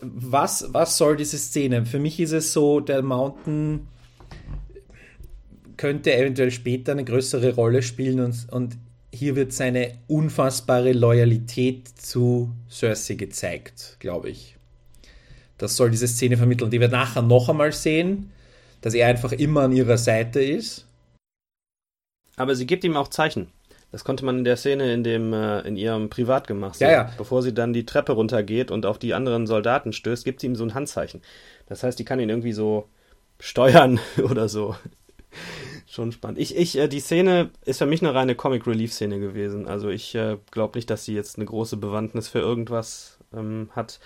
[0.00, 1.84] was, was soll diese Szene?
[1.84, 3.86] Für mich ist es so, der Mountain
[5.76, 8.76] könnte eventuell später eine größere Rolle spielen und, und
[9.12, 14.56] hier wird seine unfassbare Loyalität zu Cersei gezeigt, glaube ich.
[15.60, 18.32] Das soll diese Szene vermitteln, die wir nachher noch einmal sehen,
[18.80, 20.86] dass er einfach immer an ihrer Seite ist.
[22.36, 23.48] Aber sie gibt ihm auch Zeichen.
[23.92, 26.88] Das konnte man in der Szene in dem äh, in ihrem Privatgemach sehen.
[26.88, 27.12] Ja, ja.
[27.18, 30.56] Bevor sie dann die Treppe runtergeht und auf die anderen Soldaten stößt, gibt sie ihm
[30.56, 31.20] so ein Handzeichen.
[31.66, 32.88] Das heißt, die kann ihn irgendwie so
[33.38, 34.76] steuern oder so.
[35.86, 36.38] Schon spannend.
[36.38, 39.66] Ich, ich, äh, die Szene ist für mich eine reine Comic Relief Szene gewesen.
[39.66, 44.00] Also ich äh, glaube nicht, dass sie jetzt eine große Bewandtnis für irgendwas ähm, hat.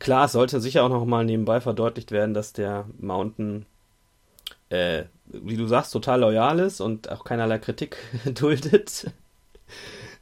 [0.00, 3.66] Klar, es sollte sicher auch noch mal nebenbei verdeutlicht werden, dass der Mountain,
[4.70, 7.98] äh, wie du sagst, total loyal ist und auch keinerlei Kritik
[8.34, 9.12] duldet.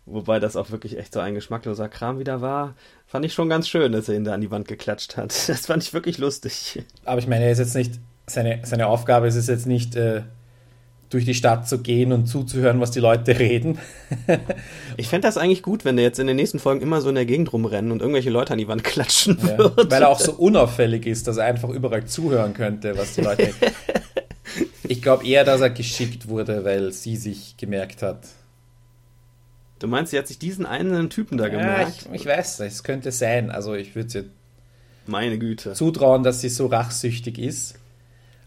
[0.04, 2.74] Wobei das auch wirklich echt so ein geschmackloser Kram wieder war.
[3.06, 5.32] Fand ich schon ganz schön, dass er ihn da an die Wand geklatscht hat.
[5.46, 6.82] Das fand ich wirklich lustig.
[7.04, 10.22] Aber ich meine, er ist jetzt nicht, seine, seine Aufgabe ist es jetzt nicht, äh,
[11.10, 13.78] durch die Stadt zu gehen und zuzuhören, was die Leute reden.
[14.96, 17.14] ich fände das eigentlich gut, wenn der jetzt in den nächsten Folgen immer so in
[17.14, 19.90] der Gegend rumrennen und irgendwelche Leute an die Wand klatschen ja, würde.
[19.90, 23.50] Weil er auch so unauffällig ist, dass er einfach überall zuhören könnte, was die Leute.
[24.90, 28.20] Ich glaube eher, dass er geschickt wurde, weil sie sich gemerkt hat.
[29.78, 32.06] Du meinst, sie hat sich diesen einen Typen da Ja, gemerkt?
[32.10, 33.50] ich, ich weiß, es könnte sein.
[33.50, 34.24] Also ich würde sie
[35.06, 35.74] Meine Güte.
[35.74, 37.74] zutrauen, dass sie so rachsüchtig ist.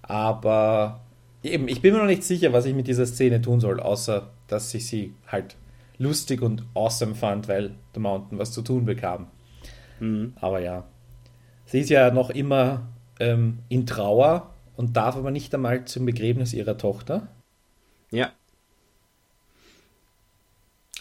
[0.02, 1.01] Aber
[1.44, 4.32] eben, ich bin mir noch nicht sicher, was ich mit dieser Szene tun soll, außer
[4.48, 5.56] dass ich sie halt
[5.98, 9.28] lustig und awesome fand, weil The Mountain was zu tun bekam.
[10.00, 10.34] Mhm.
[10.40, 10.86] Aber ja,
[11.66, 12.88] sie ist ja noch immer
[13.20, 17.28] ähm, in Trauer und darf aber nicht einmal zum Begräbnis ihrer Tochter.
[18.12, 18.32] Ja.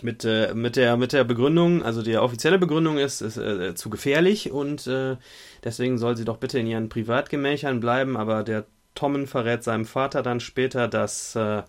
[0.03, 3.91] Mit, äh, mit, der, mit der Begründung, also die offizielle Begründung ist, ist äh, zu
[3.91, 5.17] gefährlich und äh,
[5.63, 8.65] deswegen soll sie doch bitte in ihren Privatgemächern bleiben, aber der
[9.01, 11.63] Tommen verrät seinem Vater dann später, dass äh,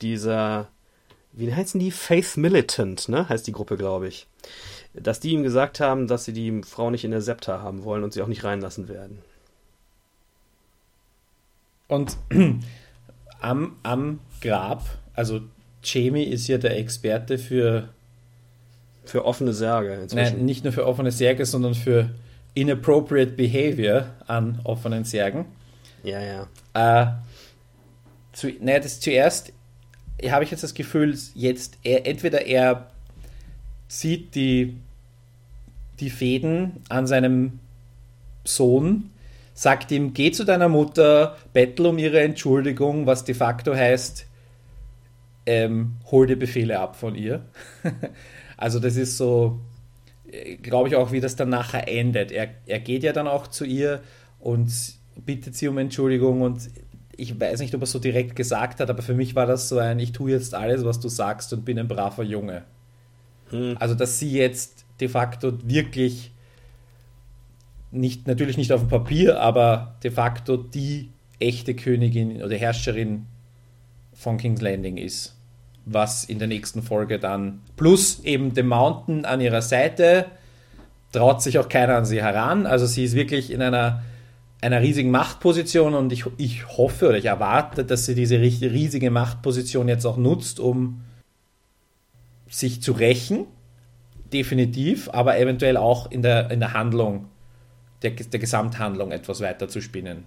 [0.00, 0.68] dieser,
[1.32, 1.90] wie heißen die?
[1.90, 3.28] Faith Militant, ne?
[3.28, 4.26] Heißt die Gruppe, glaube ich.
[4.94, 8.02] Dass die ihm gesagt haben, dass sie die Frau nicht in der Septa haben wollen
[8.04, 9.18] und sie auch nicht reinlassen werden.
[11.88, 12.16] Und
[13.40, 14.82] am, am Grab,
[15.12, 15.42] also
[15.84, 17.90] Jamie ist ja der Experte für,
[19.04, 20.36] Für offene Särge inzwischen.
[20.36, 22.08] nein, nicht nur für offene Särge, sondern für
[22.54, 25.44] inappropriate behavior an offenen Särgen.
[26.02, 26.48] Ja, ja.
[26.74, 27.12] Äh,
[28.32, 29.52] zu, naja, das zuerst
[30.30, 32.90] habe ich jetzt das Gefühl, jetzt er, entweder er
[33.88, 34.76] sieht die,
[36.00, 37.58] die Fäden an seinem
[38.44, 39.10] Sohn,
[39.54, 44.26] sagt ihm, geh zu deiner Mutter, bettel um ihre Entschuldigung, was de facto heißt,
[45.44, 47.44] ähm, hol dir Befehle ab von ihr.
[48.56, 49.60] also das ist so,
[50.62, 52.32] glaube ich auch, wie das dann nachher endet.
[52.32, 54.02] Er, er geht ja dann auch zu ihr
[54.38, 54.70] und
[55.24, 56.70] bittet sie um Entschuldigung und
[57.16, 59.68] ich weiß nicht, ob er es so direkt gesagt hat, aber für mich war das
[59.68, 62.64] so ein, ich tue jetzt alles, was du sagst und bin ein braver Junge.
[63.50, 63.76] Hm.
[63.78, 66.32] Also, dass sie jetzt de facto wirklich
[67.90, 73.26] nicht, natürlich nicht auf dem Papier, aber de facto die echte Königin oder Herrscherin
[74.14, 75.36] von King's Landing ist.
[75.84, 80.26] Was in der nächsten Folge dann plus eben The Mountain an ihrer Seite
[81.10, 82.66] traut sich auch keiner an sie heran.
[82.66, 84.02] Also sie ist wirklich in einer,
[84.62, 89.10] einer riesigen Machtposition und ich, ich hoffe oder ich erwarte, dass sie diese ri- riesige
[89.10, 91.02] Machtposition jetzt auch nutzt, um
[92.48, 93.46] sich zu rächen.
[94.32, 97.28] Definitiv, aber eventuell auch in der, in der Handlung,
[98.02, 100.24] der, der Gesamthandlung etwas weiter zu spinnen.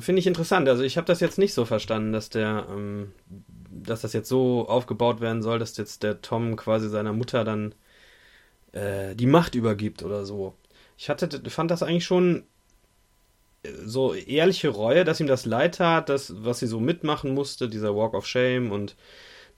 [0.00, 0.68] Finde ich interessant.
[0.68, 3.12] Also ich habe das jetzt nicht so verstanden, dass der, ähm,
[3.70, 7.74] dass das jetzt so aufgebaut werden soll, dass jetzt der Tom quasi seiner Mutter dann
[8.72, 10.54] äh, die Macht übergibt oder so.
[10.96, 12.44] Ich hatte, fand das eigentlich schon
[13.62, 17.68] äh, so ehrliche Reue, dass ihm das leid tat, das, was sie so mitmachen musste,
[17.68, 18.96] dieser Walk of Shame und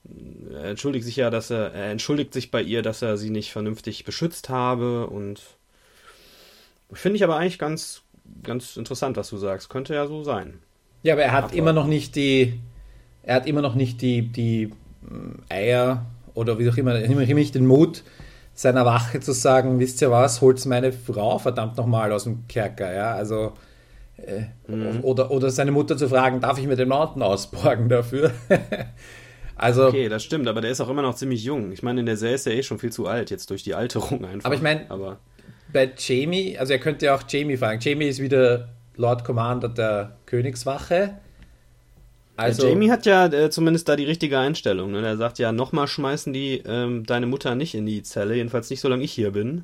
[0.05, 3.29] äh, er entschuldigt sich ja, dass er, er entschuldigt sich bei ihr, dass er sie
[3.29, 5.41] nicht vernünftig beschützt habe und
[6.91, 8.01] finde ich aber eigentlich ganz,
[8.43, 9.69] ganz interessant, was du sagst.
[9.69, 10.59] Könnte ja so sein.
[11.03, 12.59] Ja, aber er hat Aber- immer noch nicht die,
[13.23, 14.67] er hat immer noch nicht die, die
[15.01, 18.03] mm, Eier oder wie auch immer, immer nicht den Mut,
[18.57, 22.91] seiner Wache zu sagen, wisst ihr was, holt's meine Frau verdammt nochmal aus dem Kerker,
[22.91, 23.53] ja, also
[24.17, 24.45] äh,
[25.03, 28.31] oder, oder seine Mutter zu fragen, darf ich mir den Mountain ausborgen dafür?
[29.55, 31.71] also, Okay, das stimmt, aber der ist auch immer noch ziemlich jung.
[31.71, 33.75] Ich meine, in der Serie ist er eh schon viel zu alt, jetzt durch die
[33.75, 34.45] Alterung einfach.
[34.45, 35.19] Aber ich mein- Aber
[35.71, 37.79] bei Jamie, also er könnte ja auch Jamie fragen.
[37.79, 41.15] Jamie ist wieder Lord Commander der Königswache.
[42.37, 44.91] Also, Jamie hat ja äh, zumindest da die richtige Einstellung.
[44.91, 45.01] Ne?
[45.01, 48.79] Der sagt ja, nochmal schmeißen die ähm, deine Mutter nicht in die Zelle, jedenfalls nicht,
[48.79, 49.63] solange ich hier bin.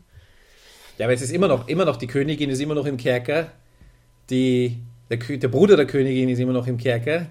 [0.97, 3.51] Ja, aber es ist immer noch, immer noch, die Königin ist immer noch im Kerker.
[4.31, 4.77] Die,
[5.12, 7.27] der, der Bruder der Königin ist immer noch im Kerker.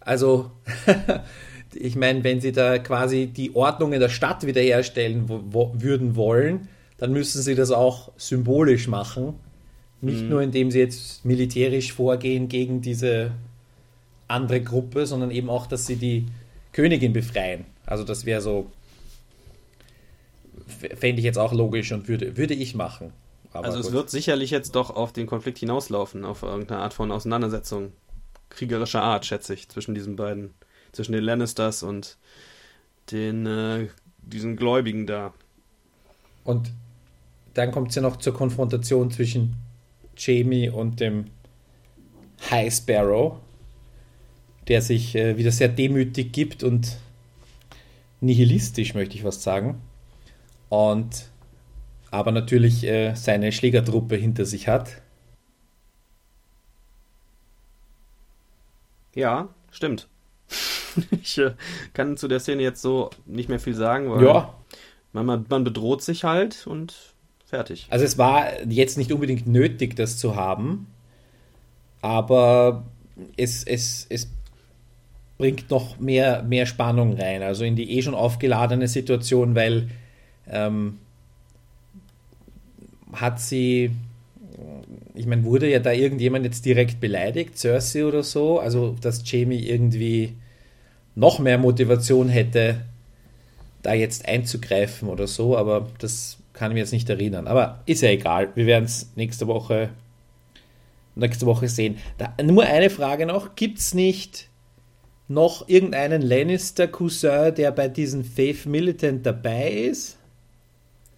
[0.00, 0.50] Also,
[1.74, 6.16] ich meine, wenn sie da quasi die Ordnung in der Stadt wiederherstellen wo, wo, würden
[6.16, 6.68] wollen,
[6.98, 9.34] dann müssen sie das auch symbolisch machen.
[10.00, 13.30] Nicht nur, indem sie jetzt militärisch vorgehen gegen diese
[14.32, 16.26] andere Gruppe, sondern eben auch, dass sie die
[16.72, 17.64] Königin befreien.
[17.86, 18.70] Also das wäre so,
[20.66, 23.12] fände ich jetzt auch logisch und würde, würde ich machen.
[23.52, 23.94] Aber also es gut.
[23.94, 27.92] wird sicherlich jetzt doch auf den Konflikt hinauslaufen, auf irgendeine Art von Auseinandersetzung.
[28.48, 30.54] Kriegerischer Art, schätze ich, zwischen diesen beiden.
[30.92, 32.18] Zwischen den Lannisters und
[33.10, 35.32] den, äh, diesen Gläubigen da.
[36.44, 36.70] Und
[37.54, 39.56] dann kommt es ja noch zur Konfrontation zwischen
[40.16, 41.26] Jamie und dem
[42.50, 43.38] High Sparrow,
[44.68, 46.96] der sich äh, wieder sehr demütig gibt und
[48.20, 49.80] nihilistisch, möchte ich fast sagen.
[50.68, 51.26] Und
[52.10, 55.00] aber natürlich äh, seine Schlägertruppe hinter sich hat.
[59.14, 60.08] Ja, stimmt.
[61.10, 61.52] ich äh,
[61.92, 64.54] kann zu der Szene jetzt so nicht mehr viel sagen, weil Ja,
[65.12, 66.94] man, man, bedroht sich halt und
[67.46, 67.86] fertig.
[67.90, 70.86] also es war jetzt nicht unbedingt nötig, das zu haben.
[72.00, 72.84] aber
[73.36, 74.28] es, es, es
[75.42, 79.88] bringt noch mehr, mehr Spannung rein, also in die eh schon aufgeladene Situation, weil
[80.48, 80.98] ähm,
[83.12, 83.90] hat sie,
[85.16, 89.66] ich meine, wurde ja da irgendjemand jetzt direkt beleidigt, Cersei oder so, also dass Jamie
[89.66, 90.34] irgendwie
[91.16, 92.82] noch mehr Motivation hätte,
[93.82, 97.48] da jetzt einzugreifen oder so, aber das kann ich mir jetzt nicht erinnern.
[97.48, 99.88] Aber ist ja egal, wir werden es nächste Woche
[101.16, 101.98] nächste Woche sehen.
[102.16, 104.48] Da, nur eine Frage noch, gibt es nicht
[105.28, 110.18] noch irgendeinen Lannister-Cousin, der bei diesem Faith Militant dabei ist?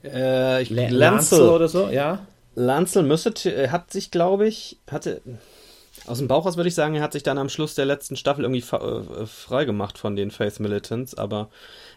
[0.04, 2.26] Äh, ich, L Lancel oder so, ja.
[2.54, 5.20] Lancel müsste, hat sich, glaube ich, hatte,
[6.06, 8.16] aus dem Bauch aus würde ich sagen, er hat sich dann am Schluss der letzten
[8.16, 11.48] Staffel irgendwie äh, frei gemacht von den Faith Militants, aber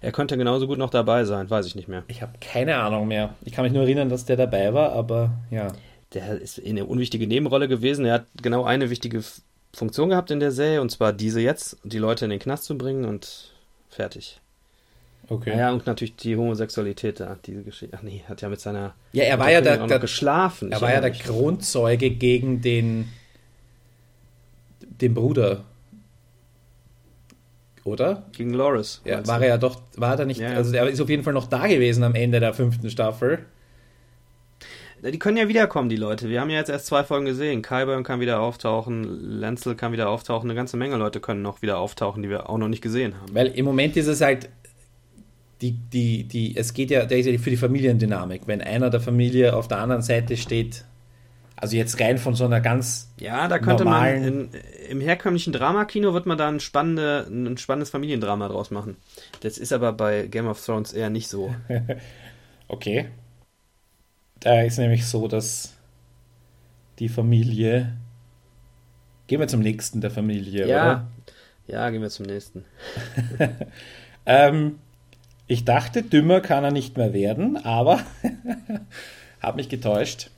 [0.02, 2.04] er könnte genauso gut noch dabei sein, weiß ich nicht mehr.
[2.08, 3.36] Ich habe keine Ahnung mehr.
[3.43, 5.67] Ich kann mich nur erinnern, dass der dabei war, aber ja.
[6.13, 8.06] Der ist eine unwichtige Nebenrolle gewesen.
[8.06, 9.22] Er hat genau eine wichtige
[9.78, 12.76] Funktion gehabt in der Serie, und zwar diese jetzt, die Leute in den Knast zu
[12.76, 13.54] bringen und
[13.90, 14.42] fertig.
[15.30, 15.56] Okay.
[15.56, 17.96] Ja, und natürlich die Homosexualität da, diese Geschichte.
[17.96, 18.96] Ach nee, hat ja mit seiner.
[19.13, 20.72] Ja, er war ja der, der geschlafen.
[20.72, 23.10] Er war ja der Grundzeuge gegen den,
[24.82, 25.63] den Bruder.
[27.84, 28.24] Oder?
[28.32, 29.02] Gegen Loris.
[29.06, 30.58] Ja, war er ja doch, war er nicht, ja, ja.
[30.58, 33.46] also er ist auf jeden Fall noch da gewesen am Ende der fünften Staffel.
[35.03, 36.29] Die können ja wiederkommen, die Leute.
[36.29, 37.62] Wir haben ja jetzt erst zwei Folgen gesehen.
[37.62, 41.77] Kyburn kann wieder auftauchen, Lenzel kann wieder auftauchen, eine ganze Menge Leute können noch wieder
[41.77, 43.36] auftauchen, die wir auch noch nicht gesehen haben.
[43.36, 44.49] Weil im Moment ist es halt,
[45.62, 48.43] die, die, die, es geht ja, der ist ja für die Familiendynamik.
[48.45, 50.83] Wenn einer der Familie auf der anderen Seite steht,
[51.55, 54.49] also jetzt rein von so einer ganz Ja, da könnte man in,
[54.89, 58.97] im herkömmlichen Dramakino wird man da ein, spannende, ein spannendes Familiendrama draus machen.
[59.41, 61.53] Das ist aber bei Game of Thrones eher nicht so.
[62.67, 63.07] okay.
[64.39, 65.73] Da ist nämlich so, dass
[67.00, 67.97] die Familie.
[69.28, 70.84] Gehen wir zum nächsten der Familie, ja.
[70.84, 71.08] oder?
[71.67, 72.63] Ja, gehen wir zum nächsten.
[74.26, 74.80] ähm,
[75.47, 78.00] ich dachte, dümmer kann er nicht mehr werden, aber
[79.41, 80.30] habe mich getäuscht.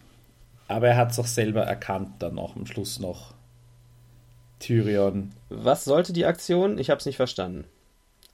[0.67, 3.33] Aber er hat es auch selber erkannt, dann auch am Schluss noch.
[4.59, 5.31] Tyrion.
[5.49, 6.77] Was sollte die Aktion?
[6.77, 7.65] Ich habe es nicht verstanden.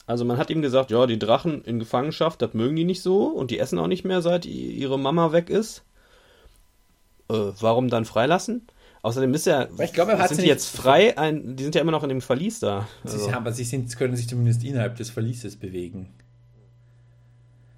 [0.06, 3.26] Also man hat ihm gesagt, ja, die Drachen in Gefangenschaft, das mögen die nicht so
[3.26, 5.82] und die essen auch nicht mehr, seit ihre Mama weg ist.
[7.28, 8.66] Äh, warum dann freilassen?
[9.02, 11.80] Außerdem ist ja, ich glaube, er hat sind die jetzt frei, ein, die sind ja
[11.80, 12.88] immer noch in dem Verlies da.
[13.04, 13.18] Also.
[13.18, 16.08] Sie, aber sie sind, können sich zumindest innerhalb des Verlieses bewegen.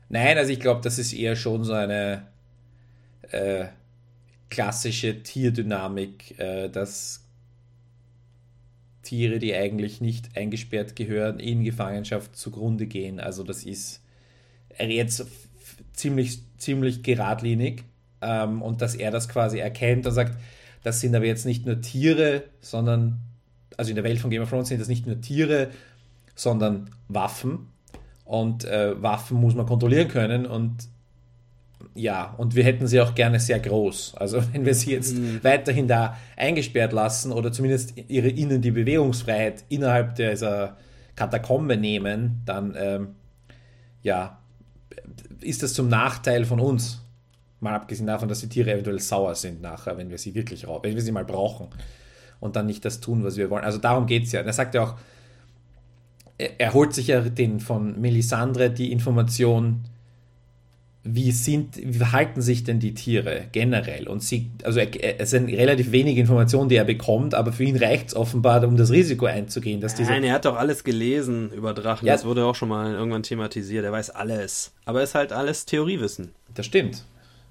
[0.08, 2.26] Nein, also ich glaube, das ist eher schon so eine
[3.30, 3.66] äh,
[4.48, 7.27] klassische Tierdynamik, äh, dass
[9.08, 13.20] Tiere, die eigentlich nicht eingesperrt gehören, in Gefangenschaft zugrunde gehen.
[13.20, 14.02] Also das ist
[14.78, 15.26] jetzt
[15.94, 17.84] ziemlich, ziemlich geradlinig.
[18.20, 20.36] Ähm, und dass er das quasi erkennt und sagt,
[20.82, 23.20] das sind aber jetzt nicht nur Tiere, sondern,
[23.78, 25.70] also in der Welt von Game of Thrones sind das nicht nur Tiere,
[26.34, 27.68] sondern Waffen.
[28.26, 30.44] Und äh, Waffen muss man kontrollieren können.
[30.44, 30.86] Und
[31.94, 34.14] ja, und wir hätten sie auch gerne sehr groß.
[34.16, 35.40] Also wenn wir sie jetzt mhm.
[35.42, 40.76] weiterhin da eingesperrt lassen oder zumindest ihre ihnen die Bewegungsfreiheit innerhalb dieser
[41.16, 43.08] Katakombe nehmen, dann ähm,
[44.02, 44.38] ja,
[45.40, 47.02] ist das zum Nachteil von uns.
[47.60, 50.94] Mal abgesehen davon, dass die Tiere eventuell sauer sind nachher, wenn wir sie wirklich wenn
[50.94, 51.68] wir sie mal brauchen
[52.38, 53.64] und dann nicht das tun, was wir wollen.
[53.64, 54.40] Also darum geht es ja.
[54.40, 54.94] Und er sagt ja auch,
[56.38, 59.84] er, holt sich ja den von Melisandre die Information,
[61.14, 64.08] wie sind, wie verhalten sich denn die Tiere generell?
[64.08, 68.08] Und sie, also es sind relativ wenige Informationen, die er bekommt, aber für ihn reicht
[68.08, 70.10] es offenbar, um das Risiko einzugehen, dass diese.
[70.10, 72.06] Nein, er hat doch alles gelesen über Drachen.
[72.06, 72.12] Ja.
[72.12, 73.84] Das wurde auch schon mal irgendwann thematisiert.
[73.84, 74.72] Er weiß alles.
[74.84, 76.32] Aber es ist halt alles Theoriewissen.
[76.54, 77.04] Das stimmt.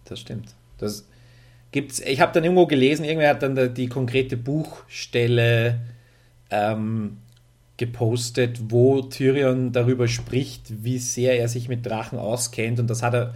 [0.05, 0.53] Das stimmt.
[0.77, 1.07] Das
[1.71, 1.99] gibt's.
[1.99, 5.79] Ich habe dann irgendwo gelesen, irgendwer hat dann die konkrete Buchstelle
[6.51, 7.17] ähm,
[7.77, 12.79] gepostet, wo Tyrion darüber spricht, wie sehr er sich mit Drachen auskennt.
[12.79, 13.33] Und das hat er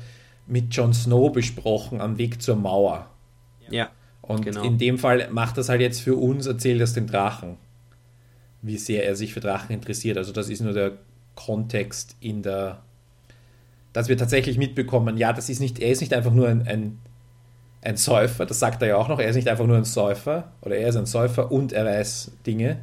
[0.51, 3.07] mit Jon Snow besprochen am Weg zur Mauer.
[3.69, 3.89] Ja.
[4.21, 4.63] Und genau.
[4.63, 7.57] in dem Fall macht das halt jetzt für uns, erzählt das den Drachen,
[8.61, 10.17] wie sehr er sich für Drachen interessiert.
[10.17, 10.93] Also das ist nur der
[11.35, 12.81] Kontext in der,
[13.93, 16.99] dass wir tatsächlich mitbekommen, ja, das ist nicht, er ist nicht einfach nur ein, ein,
[17.81, 20.51] ein Säufer, das sagt er ja auch noch, er ist nicht einfach nur ein Säufer
[20.61, 22.81] oder er ist ein Säufer und er weiß Dinge,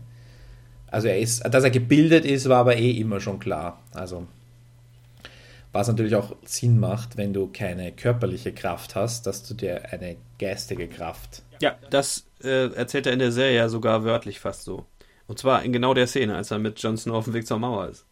[0.86, 3.82] also er ist, dass er gebildet ist, war aber eh immer schon klar.
[3.92, 4.26] Also
[5.78, 10.16] was natürlich auch Sinn macht, wenn du keine körperliche Kraft hast, dass du dir eine
[10.40, 11.42] geistige Kraft.
[11.60, 14.86] Ja, das äh, erzählt er in der Serie ja sogar wörtlich fast so.
[15.28, 17.60] Und zwar in genau der Szene, als er mit Jon Snow auf dem Weg zur
[17.60, 18.06] Mauer ist.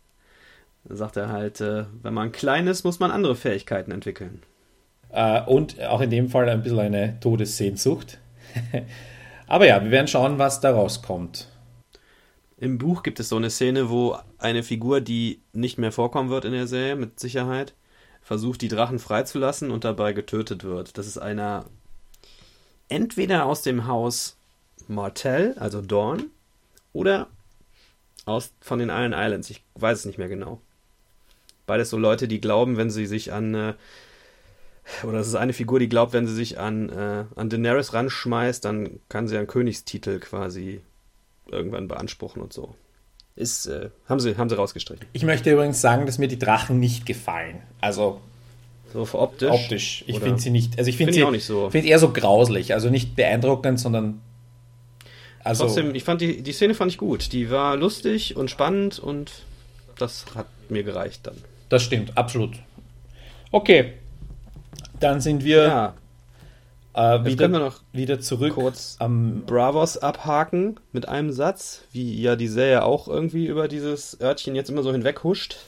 [0.85, 4.45] Da sagt er halt, äh, wenn man klein ist, muss man andere Fähigkeiten entwickeln.
[5.11, 8.19] Äh, und auch in dem Fall ein bisschen eine Todessehnsucht.
[9.49, 11.49] Aber ja, wir werden schauen, was da rauskommt.
[12.59, 16.47] Im Buch gibt es so eine Szene, wo eine Figur, die nicht mehr vorkommen wird
[16.47, 17.75] in der Serie, mit Sicherheit,
[18.23, 20.97] versucht, die Drachen freizulassen und dabei getötet wird.
[20.97, 21.67] Das ist einer
[22.89, 24.37] entweder aus dem Haus
[24.89, 26.31] Martell, also Dawn,
[26.93, 27.29] oder
[28.25, 29.51] aus, von den Iron Islands.
[29.51, 30.61] Ich weiß es nicht mehr genau.
[31.67, 33.55] Beides so Leute, die glauben, wenn sie sich an.
[33.55, 33.75] Äh,
[35.03, 38.65] oder es ist eine Figur, die glaubt, wenn sie sich an, äh, an Daenerys ranschmeißt,
[38.65, 40.81] dann kann sie einen Königstitel quasi
[41.51, 42.75] irgendwann beanspruchen und so.
[43.35, 45.07] Ist, äh, haben, sie, haben sie rausgestrichen.
[45.13, 47.61] Ich möchte übrigens sagen, dass mir die Drachen nicht gefallen.
[47.81, 48.21] Also.
[48.93, 49.51] So optisch?
[49.51, 50.05] Optisch.
[50.07, 50.79] Ich finde sie nicht.
[50.79, 51.69] Also ich finde find sie auch nicht so.
[51.69, 52.73] Find eher so grauslich.
[52.73, 54.23] Also nicht beeindruckend, sondern.
[55.45, 57.33] Also, Trotzdem, ich fand die, die Szene fand ich gut.
[57.33, 59.31] Die war lustig und spannend und
[59.99, 61.37] das hat mir gereicht dann.
[61.69, 62.53] Das stimmt, absolut.
[63.51, 63.93] Okay.
[64.99, 65.95] Dann sind wir Ja,
[66.97, 69.45] äh, jetzt wieder, können wir noch wieder zurück kurz am.
[69.47, 74.71] Bravos abhaken mit einem Satz, wie ja die Serie auch irgendwie über dieses Örtchen jetzt
[74.71, 75.59] immer so hinweghuscht.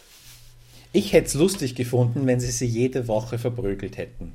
[0.93, 4.33] Ich hätte es lustig gefunden, wenn sie sie jede Woche verprügelt hätten.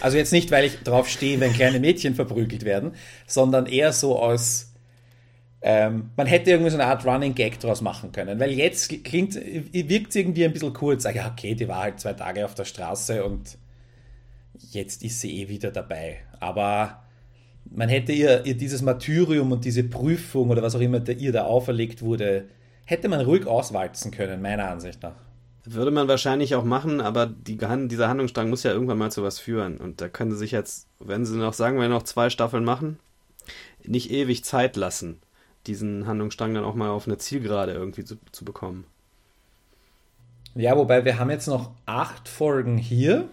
[0.00, 2.92] Also jetzt nicht, weil ich drauf stehe, wenn kleine Mädchen verprügelt werden,
[3.26, 4.72] sondern eher so aus.
[5.60, 9.34] Ähm, man hätte irgendwie so eine Art Running Gag draus machen können, weil jetzt klingt,
[9.34, 11.02] wirkt es irgendwie ein bisschen kurz.
[11.02, 13.58] Sag ja, okay, die war halt zwei Tage auf der Straße und
[14.70, 16.18] jetzt ist sie eh wieder dabei.
[16.40, 17.02] Aber
[17.70, 21.44] man hätte ihr, ihr dieses Martyrium und diese Prüfung oder was auch immer ihr da
[21.44, 22.48] auferlegt wurde,
[22.84, 25.16] hätte man ruhig auswalzen können, meiner Ansicht nach.
[25.64, 29.38] Würde man wahrscheinlich auch machen, aber die, dieser Handlungsstrang muss ja irgendwann mal zu was
[29.38, 29.76] führen.
[29.76, 32.98] Und da können sie sich jetzt, wenn sie noch, sagen wir, noch zwei Staffeln machen,
[33.84, 35.20] nicht ewig Zeit lassen,
[35.66, 38.84] diesen Handlungsstrang dann auch mal auf eine Zielgerade irgendwie zu, zu bekommen.
[40.54, 43.28] Ja, wobei wir haben jetzt noch acht Folgen hier.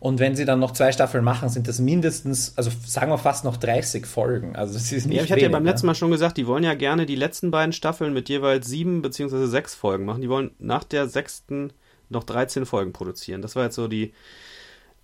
[0.00, 3.44] Und wenn sie dann noch zwei Staffeln machen, sind das mindestens, also sagen wir fast
[3.44, 4.54] noch 30 Folgen.
[4.54, 6.62] Also das ist nicht Ja, ich hatte ja beim letzten Mal schon gesagt, die wollen
[6.62, 10.22] ja gerne die letzten beiden Staffeln mit jeweils sieben beziehungsweise sechs Folgen machen.
[10.22, 11.72] Die wollen nach der sechsten
[12.10, 13.42] noch 13 Folgen produzieren.
[13.42, 14.12] Das war jetzt so die.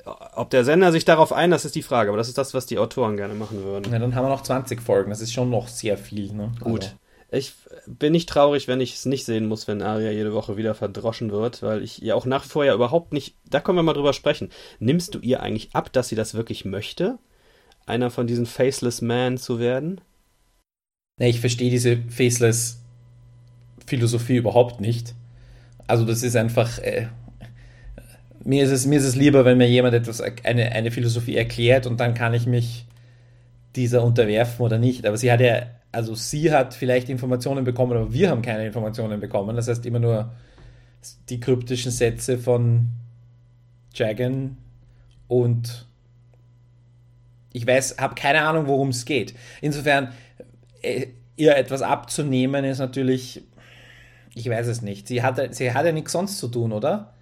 [0.05, 2.79] Ob der Sender sich darauf einlässt, ist die Frage, aber das ist das, was die
[2.79, 3.91] Autoren gerne machen würden.
[3.91, 5.09] Ja, dann haben wir noch 20 Folgen.
[5.09, 6.31] Das ist schon noch sehr viel.
[6.35, 6.53] Ne?
[6.61, 6.85] Gut.
[6.85, 6.97] Also,
[7.35, 7.53] Ich
[7.87, 11.31] bin nicht traurig, wenn ich es nicht sehen muss, wenn Aria jede Woche wieder verdroschen
[11.31, 13.35] wird, weil ich ihr auch nach wie vor ja überhaupt nicht.
[13.49, 14.51] Da können wir mal drüber sprechen.
[14.79, 17.19] Nimmst du ihr eigentlich ab, dass sie das wirklich möchte?
[17.87, 20.01] Einer von diesen Faceless Man zu werden?
[21.19, 25.15] nee, ich verstehe diese Faceless-Philosophie überhaupt nicht.
[25.87, 26.79] Also das ist einfach.
[26.79, 27.09] Äh,
[28.45, 31.87] mir, ist es, mir ist es lieber, wenn mir jemand etwas, eine, eine Philosophie erklärt
[31.87, 32.87] und dann kann ich mich
[33.75, 35.07] dieser unterwerfen oder nicht.
[35.07, 39.21] Aber sie hat ja, also sie hat vielleicht Informationen bekommen, aber wir haben keine Informationen
[39.21, 39.57] bekommen.
[39.57, 40.33] Das heißt immer nur
[41.29, 42.89] die kryptischen Sätze von
[43.95, 44.57] Jagan
[45.29, 45.87] und
[47.53, 49.35] ich weiß, habe keine Ahnung, worum es geht.
[49.61, 50.13] Insofern,
[50.83, 53.43] äh, ihr etwas abzunehmen ist natürlich,
[54.35, 55.07] ich weiß es nicht.
[55.07, 57.14] Sie hat, sie hat ja nichts sonst zu tun, oder?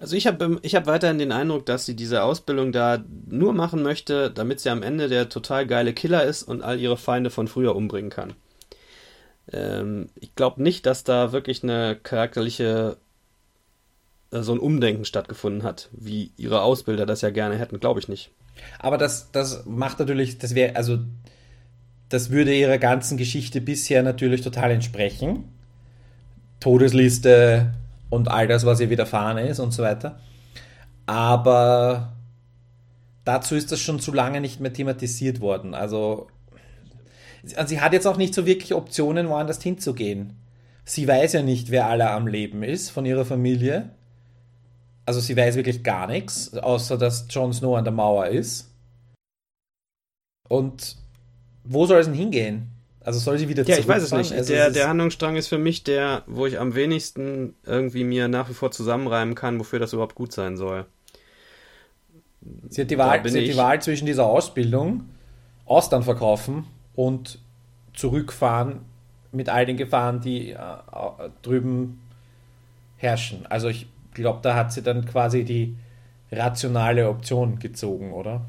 [0.00, 3.82] Also ich habe ich hab weiterhin den Eindruck, dass sie diese Ausbildung da nur machen
[3.82, 7.48] möchte, damit sie am Ende der total geile Killer ist und all ihre Feinde von
[7.48, 8.32] früher umbringen kann.
[9.52, 12.96] Ähm, ich glaube nicht, dass da wirklich eine charakterliche,
[14.30, 18.08] äh, so ein Umdenken stattgefunden hat, wie ihre Ausbilder das ja gerne hätten, glaube ich
[18.08, 18.30] nicht.
[18.78, 20.98] Aber das, das macht natürlich, das wäre, also
[22.08, 25.44] das würde ihrer ganzen Geschichte bisher natürlich total entsprechen.
[26.58, 27.74] Todesliste
[28.10, 30.18] und all das, was ihr widerfahren ist und so weiter.
[31.06, 32.12] Aber
[33.24, 35.74] dazu ist das schon zu lange nicht mehr thematisiert worden.
[35.74, 36.28] Also
[37.42, 40.36] sie hat jetzt auch nicht so wirklich Optionen, woanders hinzugehen.
[40.84, 43.90] Sie weiß ja nicht, wer alle am Leben ist von ihrer Familie.
[45.06, 48.72] Also sie weiß wirklich gar nichts, außer dass Jon Snow an der Mauer ist.
[50.48, 50.96] Und
[51.64, 52.70] wo soll es denn hingehen?
[53.02, 54.32] Also soll sie wieder Ja, ich weiß es nicht.
[54.32, 58.28] Also der, es der Handlungsstrang ist für mich der, wo ich am wenigsten irgendwie mir
[58.28, 60.86] nach wie vor zusammenreimen kann, wofür das überhaupt gut sein soll.
[62.68, 65.08] Sie hat die Wahl, sie hat die Wahl zwischen dieser Ausbildung,
[65.66, 67.38] Austern verkaufen und
[67.94, 68.80] zurückfahren
[69.32, 72.00] mit all den Gefahren, die äh, äh, drüben
[72.96, 73.46] herrschen.
[73.46, 75.76] Also ich glaube, da hat sie dann quasi die
[76.32, 78.46] rationale Option gezogen, oder?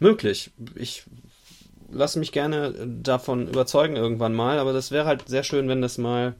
[0.00, 0.50] Möglich.
[0.74, 1.04] Ich
[1.94, 2.72] lasse mich gerne
[3.02, 6.34] davon überzeugen irgendwann mal, aber das wäre halt sehr schön, wenn das mal.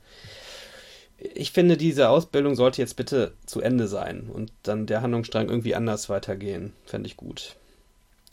[1.19, 5.75] Ich finde, diese Ausbildung sollte jetzt bitte zu Ende sein und dann der Handlungsstrang irgendwie
[5.75, 6.73] anders weitergehen.
[6.85, 7.57] Fände ich gut.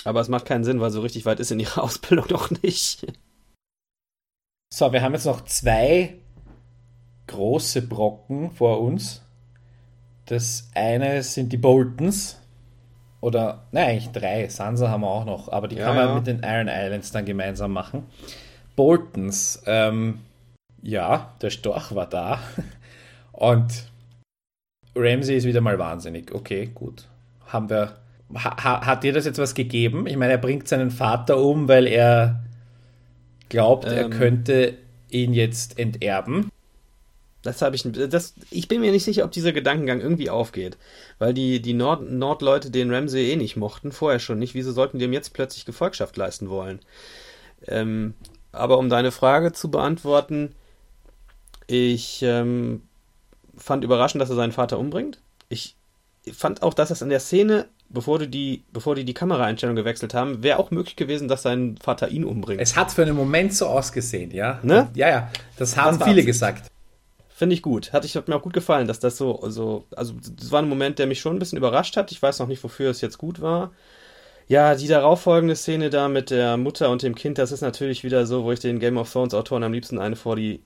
[0.03, 3.05] Aber es macht keinen Sinn, weil so richtig weit ist in ihrer Ausbildung doch nicht.
[4.74, 6.15] So, wir haben jetzt noch zwei
[7.28, 9.22] große Brocken vor uns.
[10.26, 12.40] Das eine sind die Boltons.
[13.22, 14.47] Oder, nein, eigentlich drei.
[14.49, 16.15] Sansa haben wir auch noch, aber die Ja, kann man ja.
[16.15, 18.03] mit den Iron Islands dann gemeinsam machen.
[18.76, 20.19] Boltons, ähm,
[20.82, 22.39] ja, der Storch war da.
[23.32, 23.86] Und
[24.95, 26.34] Ramsey ist wieder mal wahnsinnig.
[26.34, 27.07] Okay, gut.
[27.47, 27.95] Haben wir.
[28.34, 30.07] Ha, ha- hat dir das jetzt was gegeben?
[30.07, 32.43] Ich meine, er bringt seinen Vater um, weil er
[33.49, 34.09] glaubt, er Ähm.
[34.11, 34.78] könnte
[35.09, 36.49] ihn jetzt enterben.
[37.43, 37.83] Das habe ich.
[37.91, 40.77] Das, ich bin mir nicht sicher, ob dieser Gedankengang irgendwie aufgeht.
[41.17, 44.53] Weil die, die Nord, Nordleute den Ramsey eh nicht mochten, vorher schon nicht.
[44.53, 46.79] Wieso sollten die ihm jetzt plötzlich Gefolgschaft leisten wollen?
[47.67, 48.13] Ähm,
[48.51, 50.53] aber um deine Frage zu beantworten,
[51.67, 52.83] ich ähm,
[53.55, 55.19] fand überraschend, dass er seinen Vater umbringt.
[55.49, 55.75] Ich
[56.33, 60.13] fand auch, dass es in der Szene, bevor die, die, bevor die die Kameraeinstellung gewechselt
[60.13, 62.61] haben, wäre auch möglich gewesen, dass sein Vater ihn umbringt.
[62.61, 64.59] Es hat für einen Moment so ausgesehen, ja?
[64.63, 64.89] Ne?
[64.93, 65.31] Ja, ja.
[65.57, 66.70] Das haben Das viele gesagt.
[67.41, 67.91] Finde ich gut.
[67.91, 70.69] Hat, ich, hat mir auch gut gefallen, dass das so, so, also das war ein
[70.69, 72.11] Moment, der mich schon ein bisschen überrascht hat.
[72.11, 73.71] Ich weiß noch nicht, wofür es jetzt gut war.
[74.47, 78.27] Ja, die darauffolgende Szene da mit der Mutter und dem Kind, das ist natürlich wieder
[78.27, 80.63] so, wo ich den Game of Thrones Autoren am liebsten eine vor die,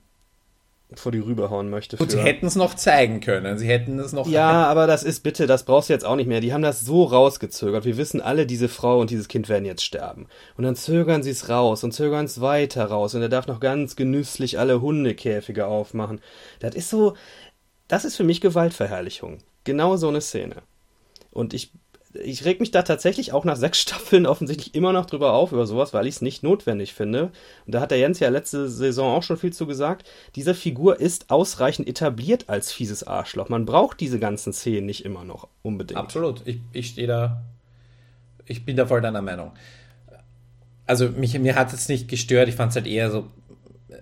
[0.94, 1.96] vor die Rübe hauen möchte.
[1.96, 3.58] Und sie hätten es noch zeigen können.
[3.58, 4.28] Sie hätten es noch.
[4.28, 6.40] ja, aber das ist bitte, das brauchst du jetzt auch nicht mehr.
[6.40, 7.84] Die haben das so rausgezögert.
[7.84, 10.26] Wir wissen alle, diese Frau und dieses Kind werden jetzt sterben.
[10.56, 13.14] Und dann zögern sie es raus und zögern es weiter raus.
[13.14, 16.20] Und er darf noch ganz genüsslich alle Hundekäfige aufmachen.
[16.60, 17.14] Das ist so,
[17.88, 19.38] das ist für mich Gewaltverherrlichung.
[19.64, 20.62] Genau so eine Szene.
[21.32, 21.72] Und ich,
[22.24, 25.66] ich reg mich da tatsächlich auch nach sechs Staffeln offensichtlich immer noch drüber auf, über
[25.66, 27.30] sowas, weil ich es nicht notwendig finde.
[27.66, 30.08] Und da hat der Jens ja letzte Saison auch schon viel zu gesagt.
[30.34, 33.48] Diese Figur ist ausreichend etabliert als fieses Arschloch.
[33.48, 35.98] Man braucht diese ganzen Szenen nicht immer noch unbedingt.
[35.98, 36.42] Absolut.
[36.46, 37.42] Ich, ich stehe da.
[38.44, 39.52] Ich bin da voll deiner Meinung.
[40.86, 42.48] Also mich, mir hat es nicht gestört.
[42.48, 43.26] Ich fand es halt eher so.
[43.88, 43.94] äh,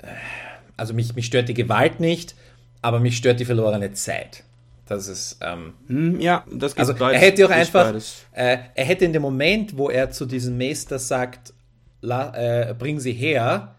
[0.77, 2.35] Also mich, mich stört die Gewalt nicht,
[2.83, 4.45] aber mich stört die verlorene Zeit.
[4.87, 5.39] Das ist.
[5.41, 7.95] Ähm, Hm, ja, das geht Also beides- er hätte auch einfach,
[8.33, 11.53] äh, er hätte in dem Moment, wo er zu diesem Meister sagt,
[12.03, 13.77] la, äh, bring sie her,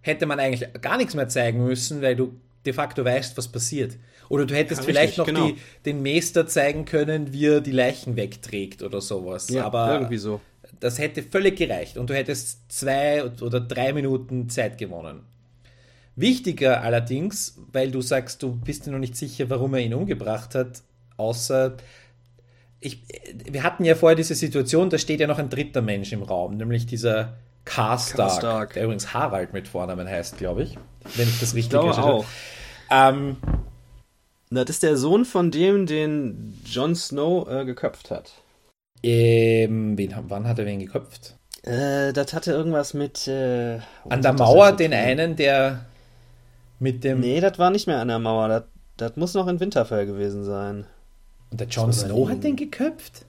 [0.00, 2.34] hätte man eigentlich gar nichts mehr zeigen müssen, weil du
[2.66, 3.96] de facto weißt, was passiert.
[4.28, 5.46] Oder du hättest Ja, vielleicht richtig, noch genau.
[5.48, 9.48] die, den Meister zeigen können, wie er die Leichen wegträgt oder sowas.
[9.50, 10.40] Ja, Aber irgendwie so.
[10.78, 15.22] das hätte völlig gereicht und du hättest zwei oder drei Minuten Zeit gewonnen.
[16.20, 20.54] Wichtiger allerdings, weil du sagst, du bist dir noch nicht sicher, warum er ihn umgebracht
[20.54, 20.82] hat,
[21.16, 21.76] außer
[22.80, 23.02] ich,
[23.50, 26.56] wir hatten ja vorher diese Situation, da steht ja noch ein dritter Mensch im Raum,
[26.56, 27.34] nämlich dieser
[27.66, 28.72] Karstark, Karstark.
[28.74, 30.78] der übrigens Harald mit Vornamen heißt, glaube ich,
[31.16, 32.24] wenn ich das richtig habe.
[32.90, 33.36] Ähm,
[34.50, 38.32] Das ist der Sohn von dem, den Jon Snow äh, geköpft hat.
[39.02, 41.36] ähm, wen, wann hat er wen geköpft?
[41.62, 43.28] Äh, das hatte irgendwas mit.
[43.28, 45.84] Äh, An der Mauer den einen, der
[46.80, 48.48] mit dem Nee, das war nicht mehr an der Mauer.
[48.48, 48.64] Das,
[48.96, 50.86] das muss noch in Winterfell gewesen sein.
[51.50, 53.26] Und der Jon Snow hat den geköpft?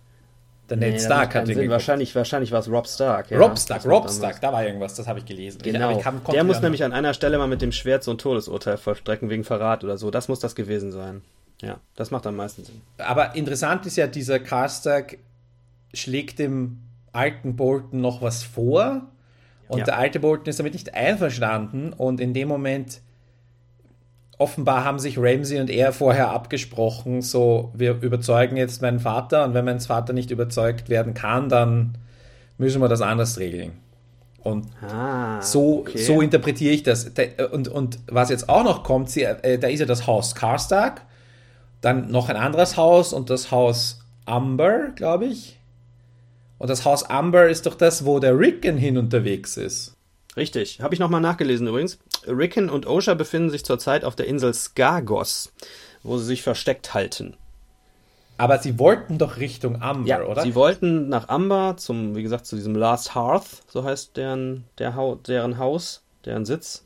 [0.70, 1.70] Der Ned Stark hat den geköpft.
[1.72, 3.30] Wahrscheinlich, wahrscheinlich war es Rob Stark.
[3.30, 3.38] Ja.
[3.38, 4.10] Rob Stark, Rob.
[4.10, 5.60] Stark, da war irgendwas, das habe ich gelesen.
[5.62, 5.97] Genau.
[5.97, 8.78] ich konnte der muss nämlich an einer Stelle mal mit dem Schwert so ein Todesurteil
[8.78, 10.12] vollstrecken wegen Verrat oder so.
[10.12, 11.22] Das muss das gewesen sein.
[11.62, 12.82] Ja, das macht am meisten Sinn.
[12.97, 15.18] Aber interessant ist ja, dieser Karstark
[15.93, 16.80] schlägt dem
[17.12, 19.02] alten Bolton noch was vor
[19.68, 19.86] und Ja.
[19.86, 23.02] der alte Bolton ist damit nicht einverstanden und in dem Moment
[24.42, 29.54] offenbar haben sich Ramsey und er vorher abgesprochen, so wir überzeugen jetzt meinen Vater und
[29.54, 31.98] wenn mein Vater nicht überzeugt werden kann, dann
[32.58, 33.74] müssen wir das anders regeln.
[34.44, 35.98] Und Ah, So, okay.
[36.00, 37.14] so interpretiere ich das.
[37.14, 40.34] Da- Und, und was jetzt auch noch kommt, sie, äh, da ist ja das Haus
[40.36, 41.02] Karstark,
[41.82, 45.60] dann noch ein anderes Haus und das Haus Amber, glaube ich.
[46.58, 49.96] Und das Haus Amber ist doch das, wo der Rickon hin unterwegs ist.
[50.38, 50.80] Richtig.
[50.82, 51.98] Habe ich nochmal nachgelesen übrigens.
[52.28, 55.51] Rickon und Osha befinden sich zurzeit auf der Insel Skargos,
[56.03, 57.36] wo sie sich versteckt halten.
[58.38, 60.41] Aber sie wollten doch Richtung Amber, oder?
[60.41, 64.95] sie wollten nach Amber zum, wie gesagt, zu diesem Last Hearth, so heißt deren, der
[64.95, 66.86] Hau, deren Haus, deren Sitz,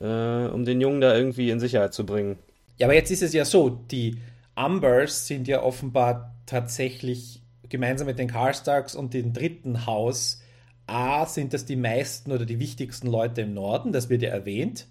[0.00, 2.38] äh, um den Jungen da irgendwie in Sicherheit zu bringen.
[2.78, 4.18] Ja, aber jetzt ist es ja so, die
[4.56, 10.41] Umbers sind ja offenbar tatsächlich gemeinsam mit den Karstarks und dem dritten Haus.
[10.86, 14.86] A, sind das die meisten oder die wichtigsten Leute im Norden, das wird ja erwähnt.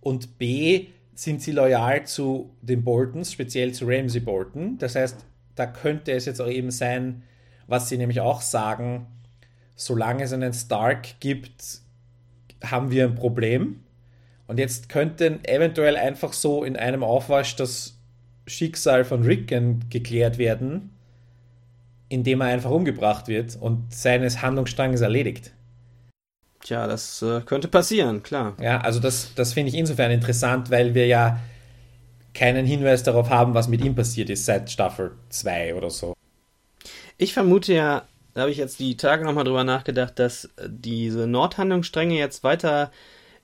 [0.00, 4.78] Und B, sind sie loyal zu den Boltons, speziell zu Ramsay Bolton.
[4.78, 7.22] Das heißt, da könnte es jetzt auch eben sein,
[7.66, 9.06] was sie nämlich auch sagen,
[9.76, 11.80] solange es einen Stark gibt,
[12.62, 13.80] haben wir ein Problem.
[14.46, 17.98] Und jetzt könnte eventuell einfach so in einem Aufwasch das
[18.46, 20.90] Schicksal von Rickon geklärt werden,
[22.14, 25.52] indem er einfach umgebracht wird und seines Handlungsstranges erledigt.
[26.62, 28.54] Tja, das äh, könnte passieren, klar.
[28.60, 31.40] Ja, also das, das finde ich insofern interessant, weil wir ja
[32.32, 36.14] keinen Hinweis darauf haben, was mit ihm passiert ist seit Staffel 2 oder so.
[37.18, 42.16] Ich vermute ja, da habe ich jetzt die Tage nochmal drüber nachgedacht, dass diese Nordhandlungsstränge
[42.16, 42.90] jetzt weiter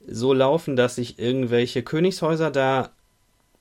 [0.07, 2.91] so laufen, dass sich irgendwelche Königshäuser da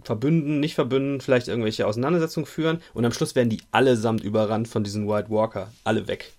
[0.03, 4.83] verbünden, nicht verbünden, vielleicht irgendwelche Auseinandersetzungen führen und am Schluss werden die allesamt überrannt von
[4.83, 5.71] diesen White Walker.
[5.83, 6.33] Alle weg.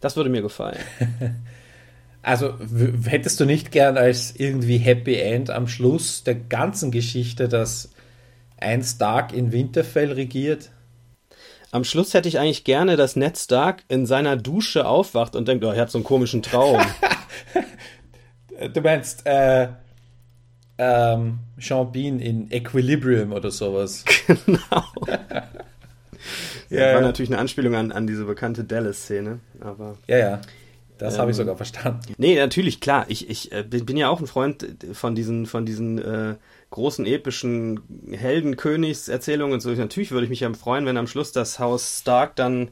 [0.00, 0.78] Das würde mir gefallen.
[2.24, 2.54] Also
[3.04, 7.90] hättest du nicht gern als irgendwie Happy End am Schluss der ganzen Geschichte, dass
[8.58, 10.70] ein Stark in Winterfell regiert?
[11.72, 15.64] Am Schluss hätte ich eigentlich gerne, dass Ned Stark in seiner Dusche aufwacht und denkt,
[15.64, 16.80] oh, er hat so einen komischen Traum.
[18.72, 19.68] du meinst, äh,
[20.78, 24.04] ähm, Sean Bean in Equilibrium oder sowas.
[24.26, 24.84] Genau.
[26.70, 27.00] ja, war ja.
[27.00, 29.98] natürlich eine Anspielung an, an diese bekannte Dallas-Szene, aber.
[30.06, 30.40] Ja, ja.
[30.98, 32.14] Das ähm, habe ich sogar verstanden.
[32.16, 33.06] Nee, natürlich, klar.
[33.08, 36.36] Ich, ich äh, bin, bin, ja auch ein Freund von diesen, von diesen äh,
[36.70, 37.80] großen epischen
[38.12, 39.70] Heldenkönigserzählungen und so.
[39.70, 42.70] Natürlich würde ich mich ja freuen, wenn am Schluss das Haus Stark dann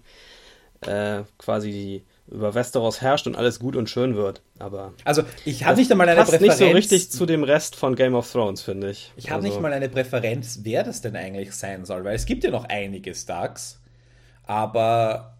[0.82, 4.42] äh, quasi die über Westeros herrscht und alles gut und schön wird.
[4.58, 6.60] Aber also ich habe nicht einmal eine passt Präferenz.
[6.60, 9.12] nicht so richtig zu dem Rest von Game of Thrones, finde ich.
[9.16, 9.48] Ich habe also.
[9.48, 12.64] nicht mal eine Präferenz, wer das denn eigentlich sein soll, weil es gibt ja noch
[12.64, 13.80] einige Starks,
[14.44, 15.36] aber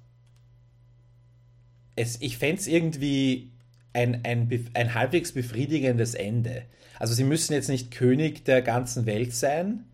[1.94, 3.52] es, ich fände es irgendwie
[3.92, 6.62] ein, ein, ein halbwegs befriedigendes Ende.
[6.98, 9.84] Also sie müssen jetzt nicht König der ganzen Welt sein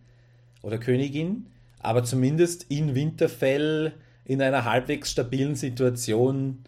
[0.61, 1.47] oder Königin,
[1.79, 3.93] aber zumindest in Winterfell
[4.25, 6.63] in einer halbwegs stabilen Situation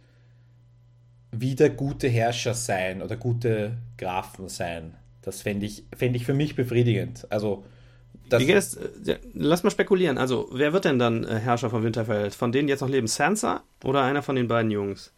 [1.31, 4.95] wieder gute Herrscher sein oder gute Grafen sein.
[5.21, 7.27] Das fände ich, fänd ich für mich befriedigend.
[7.29, 7.63] Also,
[8.29, 8.79] das Wie geht es?
[9.33, 10.17] Lass mal spekulieren.
[10.17, 12.31] Also, wer wird denn dann äh, Herrscher von Winterfell?
[12.31, 13.07] Von denen, die jetzt noch leben?
[13.07, 15.11] Sansa oder einer von den beiden Jungs?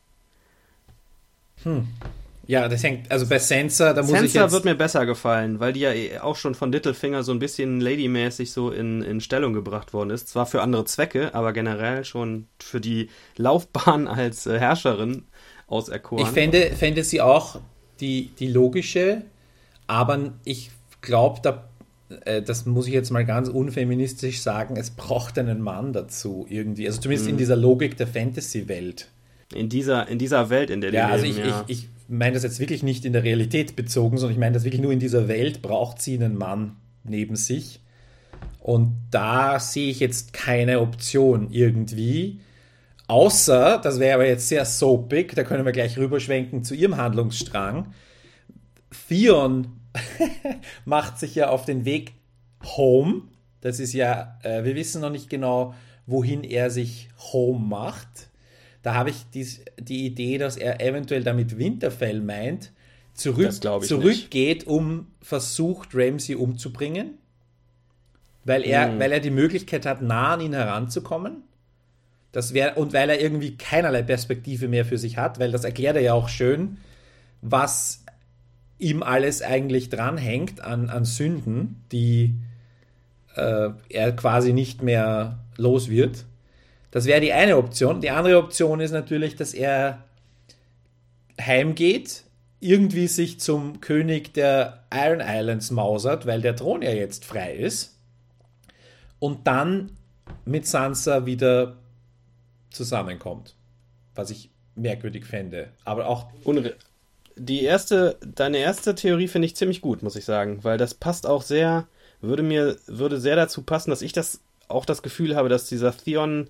[1.64, 1.88] Hm.
[2.47, 4.51] Ja, das hängt, also bei Sansa, da muss Sansa ich jetzt...
[4.51, 7.80] wird mir besser gefallen, weil die ja eh auch schon von Littlefinger so ein bisschen
[7.80, 10.28] ladymäßig so in, in Stellung gebracht worden ist.
[10.28, 15.26] Zwar für andere Zwecke, aber generell schon für die Laufbahn als äh, Herrscherin
[15.72, 16.26] auserkoren.
[16.26, 17.59] Ich fände, fände sie auch
[17.99, 19.24] die, die logische,
[19.88, 21.69] aber ich glaube, da,
[22.26, 26.88] äh, das muss ich jetzt mal ganz unfeministisch sagen, es braucht einen Mann dazu irgendwie.
[26.88, 27.34] Also zumindest mhm.
[27.34, 29.09] in dieser Logik der Fantasy-Welt.
[29.53, 31.65] In dieser, in dieser Welt, in der ja, die also leben, ich, ja.
[31.67, 34.63] ich, ich meine das jetzt wirklich nicht in der Realität bezogen, sondern ich meine das
[34.63, 37.80] wirklich nur in dieser Welt braucht sie einen Mann neben sich.
[38.59, 42.39] Und da sehe ich jetzt keine Option irgendwie.
[43.12, 47.93] Außer, das wäre aber jetzt sehr soapig, da können wir gleich rüberschwenken zu ihrem Handlungsstrang.
[49.09, 49.68] Theon
[50.86, 52.14] macht sich ja auf den Weg
[52.64, 53.24] home.
[53.59, 58.30] Das ist ja, äh, wir wissen noch nicht genau, wohin er sich home macht.
[58.82, 59.45] Da habe ich die,
[59.78, 62.72] die Idee, dass er eventuell damit Winterfell meint,
[63.14, 64.68] zurück, zurückgeht, nicht.
[64.68, 67.18] um versucht, Ramsey umzubringen.
[68.45, 68.99] Weil er, mm.
[69.01, 71.43] weil er die Möglichkeit hat, nah an ihn heranzukommen.
[72.32, 75.95] Das wäre, und weil er irgendwie keinerlei Perspektive mehr für sich hat, weil das erklärt
[75.95, 76.77] er ja auch schön,
[77.41, 78.03] was
[78.79, 82.36] ihm alles eigentlich dranhängt an, an Sünden, die
[83.36, 86.25] äh, er quasi nicht mehr los wird.
[86.89, 88.01] Das wäre die eine Option.
[88.01, 90.03] Die andere Option ist natürlich, dass er
[91.39, 92.23] heimgeht,
[92.59, 97.97] irgendwie sich zum König der Iron Islands mausert, weil der Thron ja jetzt frei ist,
[99.19, 99.91] und dann
[100.45, 101.77] mit Sansa wieder
[102.72, 103.55] zusammenkommt.
[104.15, 105.69] Was ich merkwürdig fände.
[105.86, 106.28] Aber auch.
[106.43, 106.76] Unre
[107.36, 111.26] die erste, deine erste Theorie finde ich ziemlich gut, muss ich sagen, weil das passt
[111.26, 111.88] auch sehr,
[112.22, 115.95] würde mir, würde sehr dazu passen, dass ich das auch das Gefühl habe, dass dieser
[115.95, 116.49] Theon,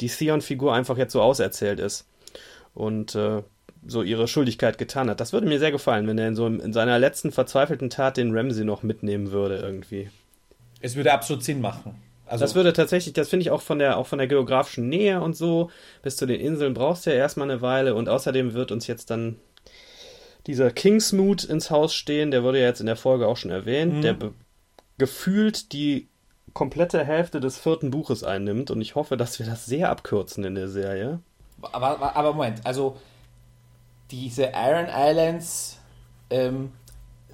[0.00, 2.06] die Theon-Figur einfach jetzt so auserzählt ist
[2.74, 3.42] und äh,
[3.86, 5.20] so ihre Schuldigkeit getan hat.
[5.20, 8.36] Das würde mir sehr gefallen, wenn er in so in seiner letzten verzweifelten Tat den
[8.36, 10.10] Ramsey noch mitnehmen würde irgendwie.
[10.80, 12.00] Es würde absolut Sinn machen.
[12.30, 15.20] Also das würde tatsächlich, das finde ich auch von der auch von der geografischen Nähe
[15.20, 15.70] und so
[16.02, 19.10] bis zu den Inseln brauchst du ja erstmal eine Weile und außerdem wird uns jetzt
[19.10, 19.36] dann
[20.46, 23.94] dieser Kingsmood ins Haus stehen, der wurde ja jetzt in der Folge auch schon erwähnt,
[23.94, 24.02] mhm.
[24.02, 24.16] der
[24.96, 26.08] gefühlt die
[26.54, 30.54] komplette Hälfte des vierten Buches einnimmt und ich hoffe, dass wir das sehr abkürzen in
[30.54, 31.18] der Serie.
[31.60, 32.96] Aber, aber Moment, also
[34.10, 35.78] diese Iron Islands,
[36.30, 36.72] ähm,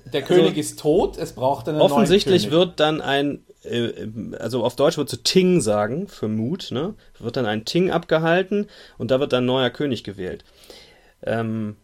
[0.07, 3.46] der also, König ist tot, es braucht einen Offensichtlich wird dann ein
[4.39, 6.95] also auf Deutsch wird zu Ting sagen, für Mut, ne?
[7.19, 10.45] Wird dann ein Ting abgehalten und da wird dann ein neuer König gewählt.
[11.23, 11.77] Ähm,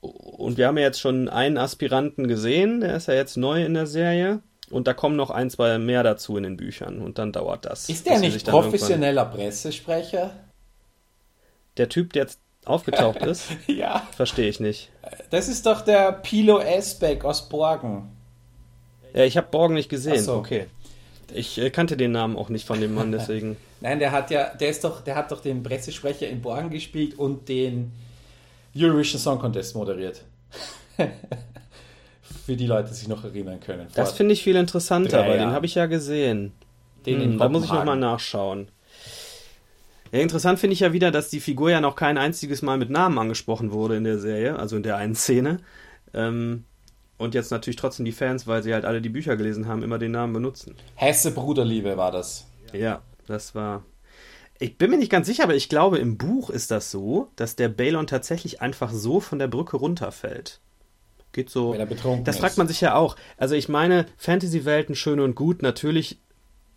[0.00, 3.74] und wir haben ja jetzt schon einen Aspiranten gesehen, der ist ja jetzt neu in
[3.74, 4.40] der Serie.
[4.70, 7.88] Und da kommen noch ein, zwei mehr dazu in den Büchern und dann dauert das.
[7.88, 10.32] Ist der nicht professioneller Pressesprecher?
[11.76, 13.46] Der Typ, der jetzt aufgetaucht ist?
[13.68, 14.06] ja.
[14.16, 14.90] Verstehe ich nicht.
[15.30, 18.15] Das ist doch der Pilo Esbeck aus Borgen.
[19.16, 20.18] Ja, ich habe Borgen nicht gesehen.
[20.18, 20.34] Ach so.
[20.34, 20.66] Okay.
[21.32, 23.56] Ich äh, kannte den Namen auch nicht von dem Mann, deswegen.
[23.80, 27.18] Nein, der hat ja, der ist doch, der hat doch den Pressesprecher in Borgen gespielt
[27.18, 27.92] und den
[28.76, 30.22] Eurovision Song Contest moderiert.
[32.44, 33.88] Für die Leute, die sich noch erinnern können.
[33.94, 36.52] Das finde ich viel interessanter, weil den habe ich ja gesehen.
[37.06, 38.68] Den hm, da muss ich nochmal nachschauen.
[40.12, 42.90] Ja, interessant finde ich ja wieder, dass die Figur ja noch kein einziges Mal mit
[42.90, 45.58] Namen angesprochen wurde in der Serie, also in der einen Szene.
[46.14, 46.64] Ähm,
[47.18, 49.98] und jetzt natürlich trotzdem die Fans, weil sie halt alle die Bücher gelesen haben, immer
[49.98, 50.74] den Namen benutzen.
[50.94, 52.46] Hesse Bruderliebe war das.
[52.72, 53.84] Ja, das war.
[54.58, 57.56] Ich bin mir nicht ganz sicher, aber ich glaube, im Buch ist das so, dass
[57.56, 60.60] der Balon tatsächlich einfach so von der Brücke runterfällt.
[61.32, 61.72] Geht so.
[61.72, 62.40] Weil er betrunken das ist.
[62.40, 63.16] fragt man sich ja auch.
[63.36, 65.60] Also ich meine, Fantasy-Welten schön und gut.
[65.60, 66.18] Natürlich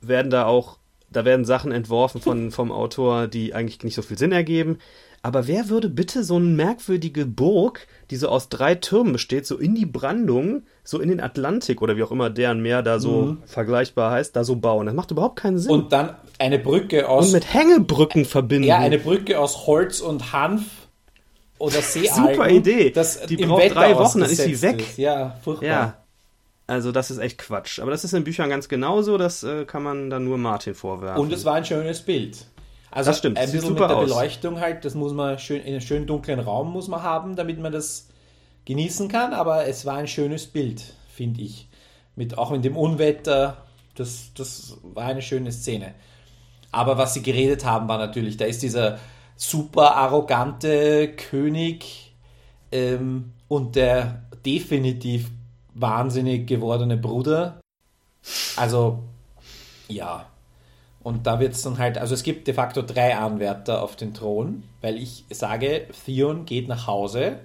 [0.01, 0.77] werden da auch,
[1.09, 4.79] da werden Sachen entworfen von, vom Autor, die eigentlich nicht so viel Sinn ergeben.
[5.21, 9.57] Aber wer würde bitte so eine merkwürdige Burg, die so aus drei Türmen besteht, so
[9.57, 13.23] in die Brandung, so in den Atlantik oder wie auch immer deren Meer da so
[13.23, 13.37] Mhm.
[13.45, 14.85] vergleichbar heißt, da so bauen?
[14.85, 15.71] Das macht überhaupt keinen Sinn.
[15.71, 17.27] Und dann eine Brücke aus.
[17.27, 18.67] Und mit Hängebrücken verbinden.
[18.67, 20.63] ja, eine Brücke aus Holz und Hanf
[21.57, 22.33] oder Seealgen.
[22.35, 22.89] Super Idee.
[22.91, 24.79] Das Die braucht Wetter drei Wochen, dann ist sie weg.
[24.79, 24.97] Ist.
[24.97, 25.67] Ja, furchtbar.
[25.67, 25.95] Ja.
[26.65, 27.79] Also das ist echt Quatsch.
[27.81, 31.19] Aber das ist in Büchern ganz genauso, das äh, kann man dann nur Martin vorwerfen.
[31.21, 32.45] Und es war ein schönes Bild.
[32.91, 34.05] Also Das stimmt, ein bisschen mit der aus.
[34.05, 37.59] Beleuchtung halt, das muss man schön in einem schönen dunklen Raum muss man haben, damit
[37.59, 38.07] man das
[38.65, 41.67] genießen kann, aber es war ein schönes Bild, finde ich.
[42.15, 43.65] Mit auch in dem Unwetter,
[43.95, 45.93] das, das war eine schöne Szene.
[46.71, 48.99] Aber was sie geredet haben, war natürlich, da ist dieser
[49.35, 52.13] super arrogante König
[52.71, 55.31] ähm, und der definitiv
[55.73, 57.59] wahnsinnig gewordene Bruder.
[58.55, 59.03] Also,
[59.87, 60.28] ja.
[61.09, 64.13] Und da wird es dann halt, also es gibt de facto drei Anwärter auf den
[64.13, 67.39] Thron, weil ich sage, Theon geht nach Hause.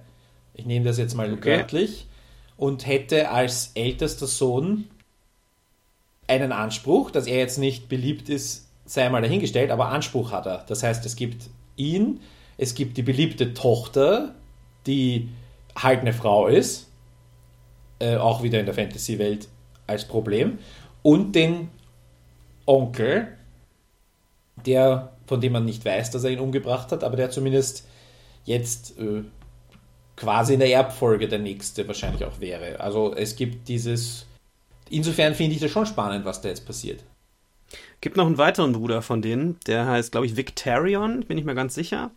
[0.53, 1.61] Ich nehme das jetzt mal Okay.
[1.61, 2.07] wörtlich.
[2.59, 4.85] Und hätte als ältester Sohn
[6.27, 10.65] einen Anspruch, dass er jetzt nicht beliebt ist, sei mal dahingestellt, aber Anspruch hat er.
[10.67, 12.21] Das heißt, es gibt ihn,
[12.59, 14.35] es gibt die beliebte Tochter,
[14.87, 15.31] die
[15.75, 16.91] halt eine Frau ist,
[17.99, 19.49] äh, auch wieder in der Fantasy-Welt
[19.87, 20.59] als Problem,
[21.03, 21.71] und den
[22.67, 23.34] Onkel,
[24.67, 27.87] der, von dem man nicht weiß, dass er ihn umgebracht hat, aber der zumindest
[28.45, 29.23] jetzt äh,
[30.17, 32.81] quasi in der Erbfolge der nächste wahrscheinlich auch wäre.
[32.81, 34.27] Also es gibt dieses.
[34.91, 37.03] Insofern finde ich das schon spannend, was da jetzt passiert.
[38.01, 41.55] Gibt noch einen weiteren Bruder von denen, der heißt, glaube ich, Victarion, bin ich mir
[41.55, 42.11] ganz sicher.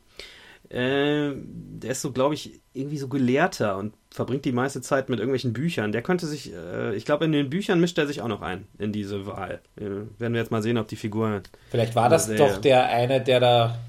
[0.70, 5.20] Äh, der ist so, glaube ich, irgendwie so Gelehrter und verbringt die meiste Zeit mit
[5.20, 5.92] irgendwelchen Büchern.
[5.92, 8.68] Der könnte sich, äh, ich glaube, in den Büchern mischt er sich auch noch ein,
[8.78, 9.62] in diese Wahl.
[9.78, 9.86] Äh,
[10.20, 11.42] werden wir jetzt mal sehen, ob die Figur.
[11.70, 13.80] Vielleicht war das doch der eine, der da.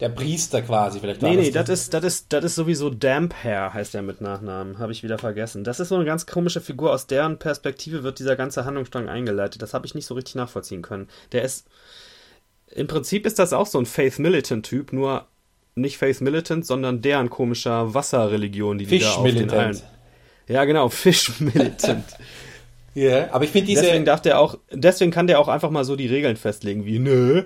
[0.00, 0.98] Der Priester quasi.
[0.98, 4.02] Vielleicht war Nee, nee, das, das ist, das ist, das ist sowieso Damphair, heißt der
[4.02, 4.80] mit Nachnamen.
[4.80, 5.62] Habe ich wieder vergessen.
[5.62, 6.92] Das ist so eine ganz komische Figur.
[6.92, 9.62] Aus deren Perspektive wird dieser ganze Handlungsstrang eingeleitet.
[9.62, 11.08] Das habe ich nicht so richtig nachvollziehen können.
[11.30, 11.68] Der ist.
[12.74, 15.28] Im Prinzip ist das auch so ein Faith Militant-Typ, nur
[15.74, 19.80] nicht Faith Militant, sondern deren komischer Wasserreligion, die die da auf den Allen.
[20.48, 22.04] Ja, genau, Fish Militant.
[22.94, 23.82] Ja, aber ich finde diese.
[23.82, 26.98] deswegen darf der auch, deswegen kann der auch einfach mal so die Regeln festlegen, wie,
[26.98, 27.44] nö,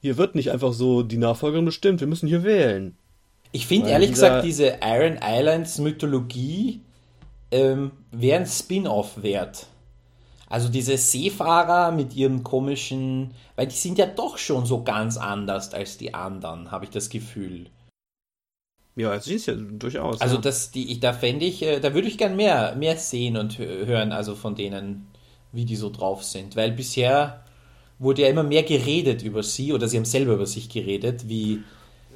[0.00, 2.96] hier wird nicht einfach so die Nachfolgerin bestimmt, wir müssen hier wählen.
[3.50, 6.80] Ich finde ehrlich gesagt, diese Iron Islands Mythologie
[7.50, 9.66] ähm, wäre ein Spin-off wert.
[10.54, 15.74] Also diese Seefahrer mit ihren komischen, weil die sind ja doch schon so ganz anders
[15.74, 17.70] als die anderen, habe ich das Gefühl.
[18.96, 20.20] Ja, es ist ja durchaus.
[20.20, 20.42] Also ja.
[20.42, 23.58] das, die, ich, da fände ich, äh, da würde ich gern mehr, mehr sehen und
[23.58, 25.08] hö- hören, also von denen,
[25.50, 26.54] wie die so drauf sind.
[26.54, 27.42] Weil bisher
[27.98, 31.64] wurde ja immer mehr geredet über sie oder sie haben selber über sich geredet, wie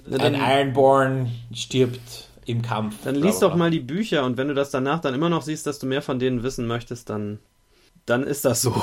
[0.06, 2.96] Na, ein Ironborn stirbt im Kampf.
[3.02, 5.28] Dann bla, lies bla, doch mal die Bücher und wenn du das danach dann immer
[5.28, 7.38] noch siehst, dass du mehr von denen wissen möchtest, dann,
[8.08, 8.74] dann ist das so.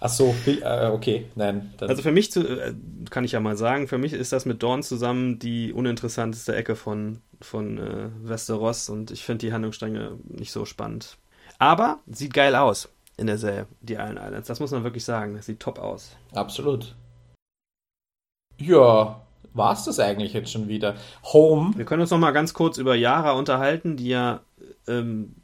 [0.00, 1.72] Ach so, äh, okay, nein.
[1.76, 2.74] Dann, Also für mich, zu, äh,
[3.10, 6.74] kann ich ja mal sagen, für mich ist das mit Dorn zusammen die uninteressanteste Ecke
[6.74, 11.18] von, von äh, Westeros und ich finde die Handlungsstränge nicht so spannend.
[11.58, 14.48] Aber sieht geil aus in der Serie, die Iron Islands.
[14.48, 15.34] Das muss man wirklich sagen.
[15.34, 16.16] Das sieht top aus.
[16.32, 16.94] absolut.
[18.56, 19.20] Ja,
[19.54, 20.96] war's das eigentlich jetzt schon wieder?
[21.32, 24.40] Home, Wir können uns noch mal ganz kurz über Yara unterhalten, die ja,
[24.86, 25.34] ähm,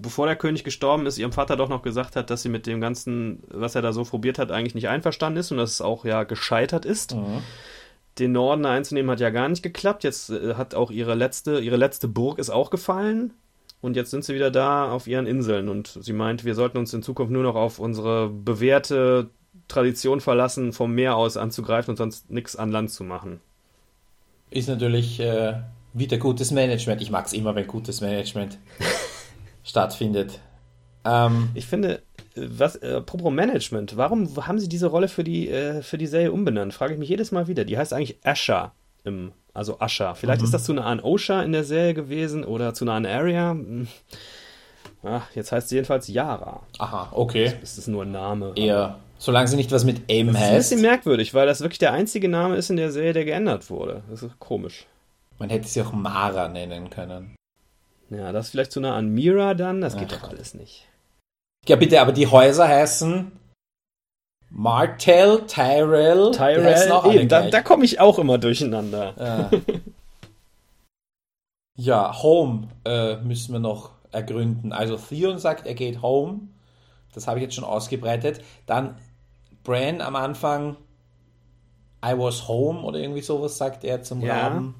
[0.00, 2.80] bevor der König gestorben ist, ihrem Vater doch noch gesagt hat, dass sie mit dem
[2.80, 6.04] Ganzen, was er da so probiert hat, eigentlich nicht einverstanden ist und dass es auch
[6.04, 7.14] ja gescheitert ist.
[7.14, 7.42] Mhm.
[8.18, 10.04] Den Norden einzunehmen hat ja gar nicht geklappt.
[10.04, 13.32] Jetzt äh, hat auch ihre letzte, ihre letzte Burg ist auch gefallen.
[13.80, 15.68] Und jetzt sind sie wieder da auf ihren Inseln.
[15.68, 19.30] Und sie meint, wir sollten uns in Zukunft nur noch auf unsere bewährte
[19.68, 23.40] Tradition verlassen, vom Meer aus anzugreifen und sonst nichts an Land zu machen.
[24.50, 25.54] ist natürlich äh,
[25.94, 27.00] wieder gutes Management.
[27.00, 28.58] Ich mag's immer, wenn gutes Management
[29.64, 30.40] stattfindet.
[31.04, 32.02] Ähm, ich finde,
[32.34, 36.32] was, äh, apropos Management, warum haben sie diese Rolle für die, äh, für die Serie
[36.32, 36.74] umbenannt?
[36.74, 37.64] Frage ich mich jedes Mal wieder.
[37.64, 38.72] Die heißt eigentlich Asher,
[39.04, 40.14] im, also Asher.
[40.14, 40.46] Vielleicht mhm.
[40.46, 43.52] ist das zu nah an Osha in der Serie gewesen oder zu nah an Area.
[43.52, 43.88] Hm.
[45.02, 46.60] Ja, jetzt heißt sie jedenfalls Yara.
[46.78, 47.54] Aha, okay.
[47.60, 48.52] Das ist nur ein Name.
[48.54, 48.98] Eher.
[49.18, 50.42] Solange sie nicht was mit M das heißt.
[50.42, 53.14] Das ist ein bisschen merkwürdig, weil das wirklich der einzige Name ist in der Serie,
[53.14, 54.02] der geändert wurde.
[54.10, 54.86] Das ist komisch.
[55.38, 57.34] Man hätte sie auch Mara nennen können.
[58.10, 59.80] Ja, das ist vielleicht zu nah an Mira dann.
[59.80, 60.86] Das Ach, geht doch alles nicht.
[61.66, 63.32] Ja, bitte, aber die Häuser heißen
[64.50, 66.32] Martell, Tyrell.
[66.32, 69.14] Tyrell, eben, da, da komme ich auch immer durcheinander.
[69.18, 69.50] Ja,
[71.76, 74.72] ja Home äh, müssen wir noch ergründen.
[74.72, 76.40] Also Theon sagt, er geht home.
[77.14, 78.42] Das habe ich jetzt schon ausgebreitet.
[78.66, 78.96] Dann
[79.62, 80.76] Bran am Anfang,
[82.04, 84.34] I was home oder irgendwie sowas sagt er zum ja.
[84.34, 84.74] Raben.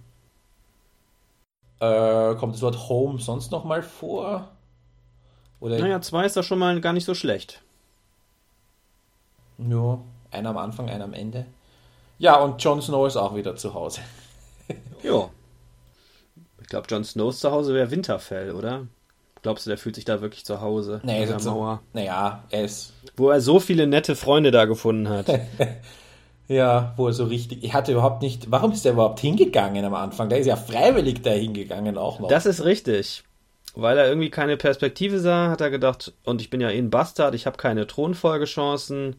[1.81, 4.49] Äh, kommt das Wort home sonst noch mal vor?
[5.61, 7.63] Oder naja, zwei ist da schon mal gar nicht so schlecht.
[9.59, 9.99] Ja,
[10.31, 11.47] einer am Anfang, einer am Ende.
[12.19, 14.01] Ja, und Jon Snow ist auch wieder zu Hause.
[15.03, 15.29] ja.
[16.61, 18.87] Ich glaube, Jon Snows zu Hause wäre Winterfell, oder?
[19.43, 21.01] Glaubst du, der fühlt sich da wirklich zu Hause?
[21.03, 21.81] Nee, in der Mauer?
[21.95, 22.93] naja, er ist.
[23.17, 25.27] Wo er so viele nette Freunde da gefunden hat.
[26.51, 27.63] ja, wo er so richtig.
[27.63, 28.51] Ich hatte überhaupt nicht.
[28.51, 30.29] Warum ist er überhaupt hingegangen am Anfang?
[30.29, 32.29] Der ist ja freiwillig da hingegangen auch noch.
[32.29, 33.23] Das ist richtig.
[33.77, 36.91] Weil er irgendwie keine Perspektive sah, hat er gedacht, und ich bin ja eh ein
[36.91, 39.15] Bastard, ich habe keine Thronfolgechancen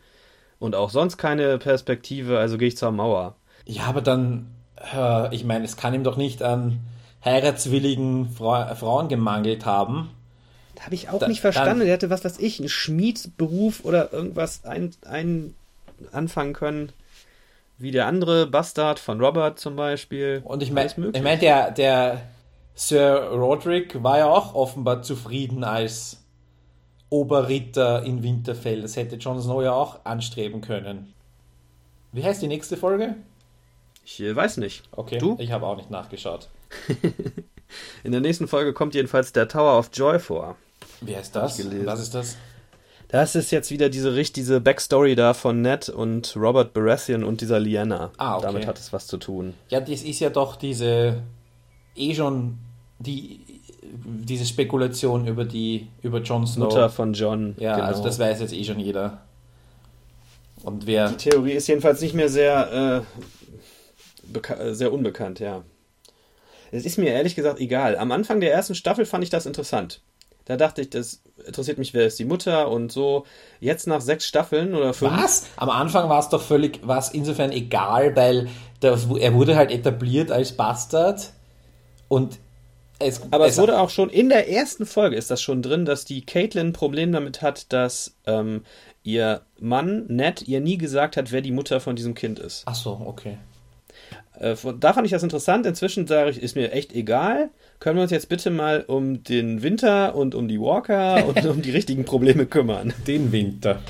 [0.60, 3.36] und auch sonst keine Perspektive, also gehe ich zur Mauer.
[3.66, 4.48] Ja, aber dann,
[4.94, 6.82] äh, ich meine, es kann ihm doch nicht an
[7.24, 10.10] heiratswilligen Fra Frauen gemangelt haben.
[10.76, 11.86] Da habe ich auch da, nicht verstanden.
[11.86, 15.56] Der hätte was weiß ich, einen Schmiedsberuf oder irgendwas ein, ein
[16.12, 16.92] anfangen können.
[17.82, 20.42] Wie der andere Bastard von Robert zum Beispiel.
[20.44, 22.22] Und ich meine, ich mein, der, der
[22.76, 26.24] Sir Roderick war ja auch offenbar zufrieden als
[27.10, 28.82] Oberritter in Winterfell.
[28.82, 31.14] Das hätte Jon Snow ja auch anstreben können.
[32.12, 33.16] Wie heißt die nächste Folge?
[34.06, 34.84] Ich äh, weiß nicht.
[34.92, 35.36] Okay, du?
[35.40, 36.50] Ich habe auch nicht nachgeschaut.
[38.04, 40.56] In der nächsten Folge kommt jedenfalls der Tower of Joy vor.
[41.02, 41.60] Wie heißt das?
[41.86, 42.38] Was ist das?
[43.12, 47.59] Das ist jetzt wieder diese diese Backstory da von Ned und Robert Baratheon und dieser
[47.59, 48.12] Lyanna.
[48.18, 48.45] Ah, okay.
[48.47, 49.53] Damit hat es was zu tun.
[49.68, 51.22] Ja, das ist ja doch diese
[51.95, 52.57] eh schon
[52.99, 53.41] die
[54.05, 56.70] diese Spekulation über die über Jon Snow.
[56.70, 57.55] Mutter von John.
[57.59, 57.88] Ja, genau.
[57.88, 59.22] also das weiß jetzt eh schon jeder.
[60.64, 61.09] Und wer.
[61.09, 63.03] Die Theorie ist jedenfalls nicht mehr sehr
[64.34, 65.64] äh, sehr unbekannt, ja.
[66.72, 67.97] Es ist mir ehrlich gesagt egal.
[67.97, 70.01] Am Anfang der ersten Staffel fand ich das interessant.
[70.46, 73.26] Da dachte ich, das interessiert mich, wer ist die Mutter und so.
[73.60, 75.12] Jetzt nach sechs Staffeln oder fünf.
[75.12, 75.48] Was?
[75.56, 79.72] Am Anfang war es doch völlig, war es insofern egal, weil das, er wurde halt
[79.72, 81.32] etabliert als Bastard
[82.08, 82.39] und
[83.00, 85.86] es, Aber es, es wurde auch schon in der ersten Folge ist das schon drin,
[85.86, 88.64] dass die Caitlin ein Problem damit hat, dass ähm,
[89.04, 92.64] ihr Mann Ned ihr nie gesagt hat, wer die Mutter von diesem Kind ist.
[92.66, 93.38] Ach so, okay.
[94.39, 95.66] Äh, da fand ich das interessant.
[95.66, 97.50] Inzwischen sage ich, ist mir echt egal.
[97.82, 101.64] Können wir uns jetzt bitte mal um den Winter und um die Walker und um
[101.64, 102.94] die richtigen Probleme kümmern?
[103.08, 103.82] Den Winter.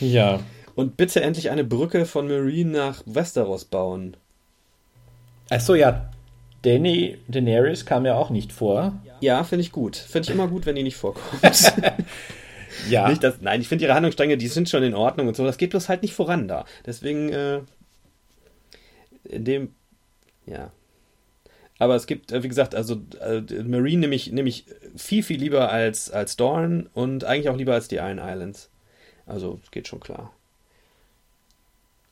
[0.00, 0.40] Ja.
[0.76, 4.16] Und bitte endlich eine Brücke von Marine nach Westeros bauen.
[5.50, 6.10] Achso, ja.
[6.62, 8.98] Danny Daenerys kam ja auch nicht vor.
[9.20, 9.96] Ja, finde ich gut.
[9.96, 11.42] Finde ich immer gut, wenn die nicht vorkommt.
[12.88, 13.10] ja.
[13.10, 15.44] Nicht, dass, nein, ich finde ihre Handlungsstränge, die sind schon in Ordnung und so.
[15.44, 16.64] Das geht bloß halt nicht voran da.
[16.86, 17.60] Deswegen äh,
[19.24, 19.74] in dem,
[20.46, 20.72] ja.
[21.80, 25.40] Aber es gibt, äh, wie gesagt, also äh, Marine nehme ich, nehm ich viel, viel
[25.40, 28.68] lieber als, als Dorn und eigentlich auch lieber als die Iron Islands.
[29.26, 30.30] Also, geht schon klar.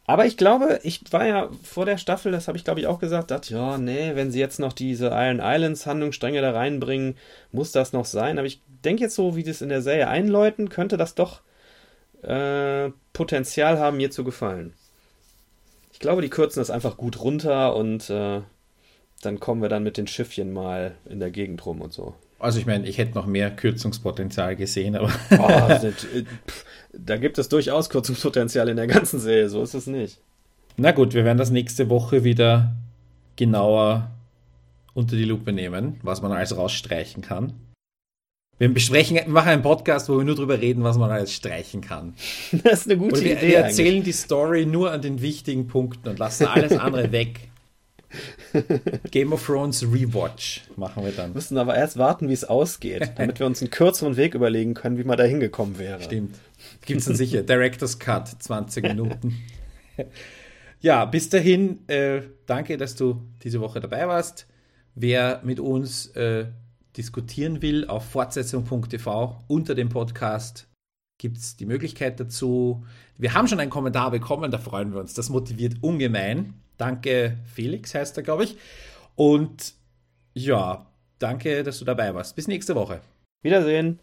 [0.07, 2.99] Aber ich glaube, ich war ja vor der Staffel, das habe ich glaube ich auch
[2.99, 7.19] gesagt, dachte, ja, nee, wenn sie jetzt noch diese Iron Islands Handlungsstränge da reinbringen,
[7.53, 8.39] muss das noch sein.
[8.39, 11.43] Aber ich denke jetzt so, wie das in der Serie einläuten, könnte das doch
[12.23, 14.73] äh, Potenzial haben, mir zu gefallen.
[15.93, 18.41] Ich glaube, die kürzen das einfach gut runter und äh,
[19.23, 22.15] dann kommen wir dann mit den Schiffchen mal in der Gegend rum und so.
[22.39, 25.13] Also ich meine, ich hätte noch mehr Kürzungspotenzial gesehen, aber.
[25.39, 25.91] oh,
[26.93, 30.21] da gibt es durchaus Kürzungspotenzial in der ganzen Serie, so ist es nicht.
[30.77, 32.77] Na gut, wir werden das nächste Woche wieder
[33.35, 34.11] genauer
[34.95, 37.53] unter die Lupe nehmen, was man alles rausstreichen kann.
[38.59, 41.81] Wir besprechen, wir machen einen Podcast, wo wir nur darüber reden, was man alles streichen
[41.81, 42.15] kann.
[42.65, 43.49] Das ist eine gute wir, Idee.
[43.49, 44.05] Wir erzählen eigentlich.
[44.05, 47.51] die Story nur an den wichtigen Punkten und lassen alles andere weg.
[49.11, 51.31] Game of Thrones Rewatch machen wir dann.
[51.31, 54.75] Wir müssen aber erst warten, wie es ausgeht, damit wir uns einen kürzeren Weg überlegen
[54.75, 56.03] können, wie man da hingekommen wäre.
[56.03, 56.37] Stimmt.
[56.87, 57.43] Gibt es dann sicher.
[57.43, 59.37] Director's Cut, 20 Minuten.
[60.81, 64.47] ja, bis dahin, äh, danke, dass du diese Woche dabei warst.
[64.95, 66.47] Wer mit uns äh,
[66.97, 70.69] diskutieren will, auf fortsetzung.tv unter dem Podcast
[71.19, 72.85] gibt es die Möglichkeit dazu.
[73.17, 75.15] Wir haben schon einen Kommentar bekommen, da freuen wir uns.
[75.15, 76.55] Das motiviert ungemein.
[76.79, 78.57] Danke, Felix heißt er, glaube ich.
[79.17, 79.75] Und
[80.33, 80.87] ja,
[81.19, 82.37] danke, dass du dabei warst.
[82.37, 83.01] Bis nächste Woche.
[83.43, 84.01] Wiedersehen.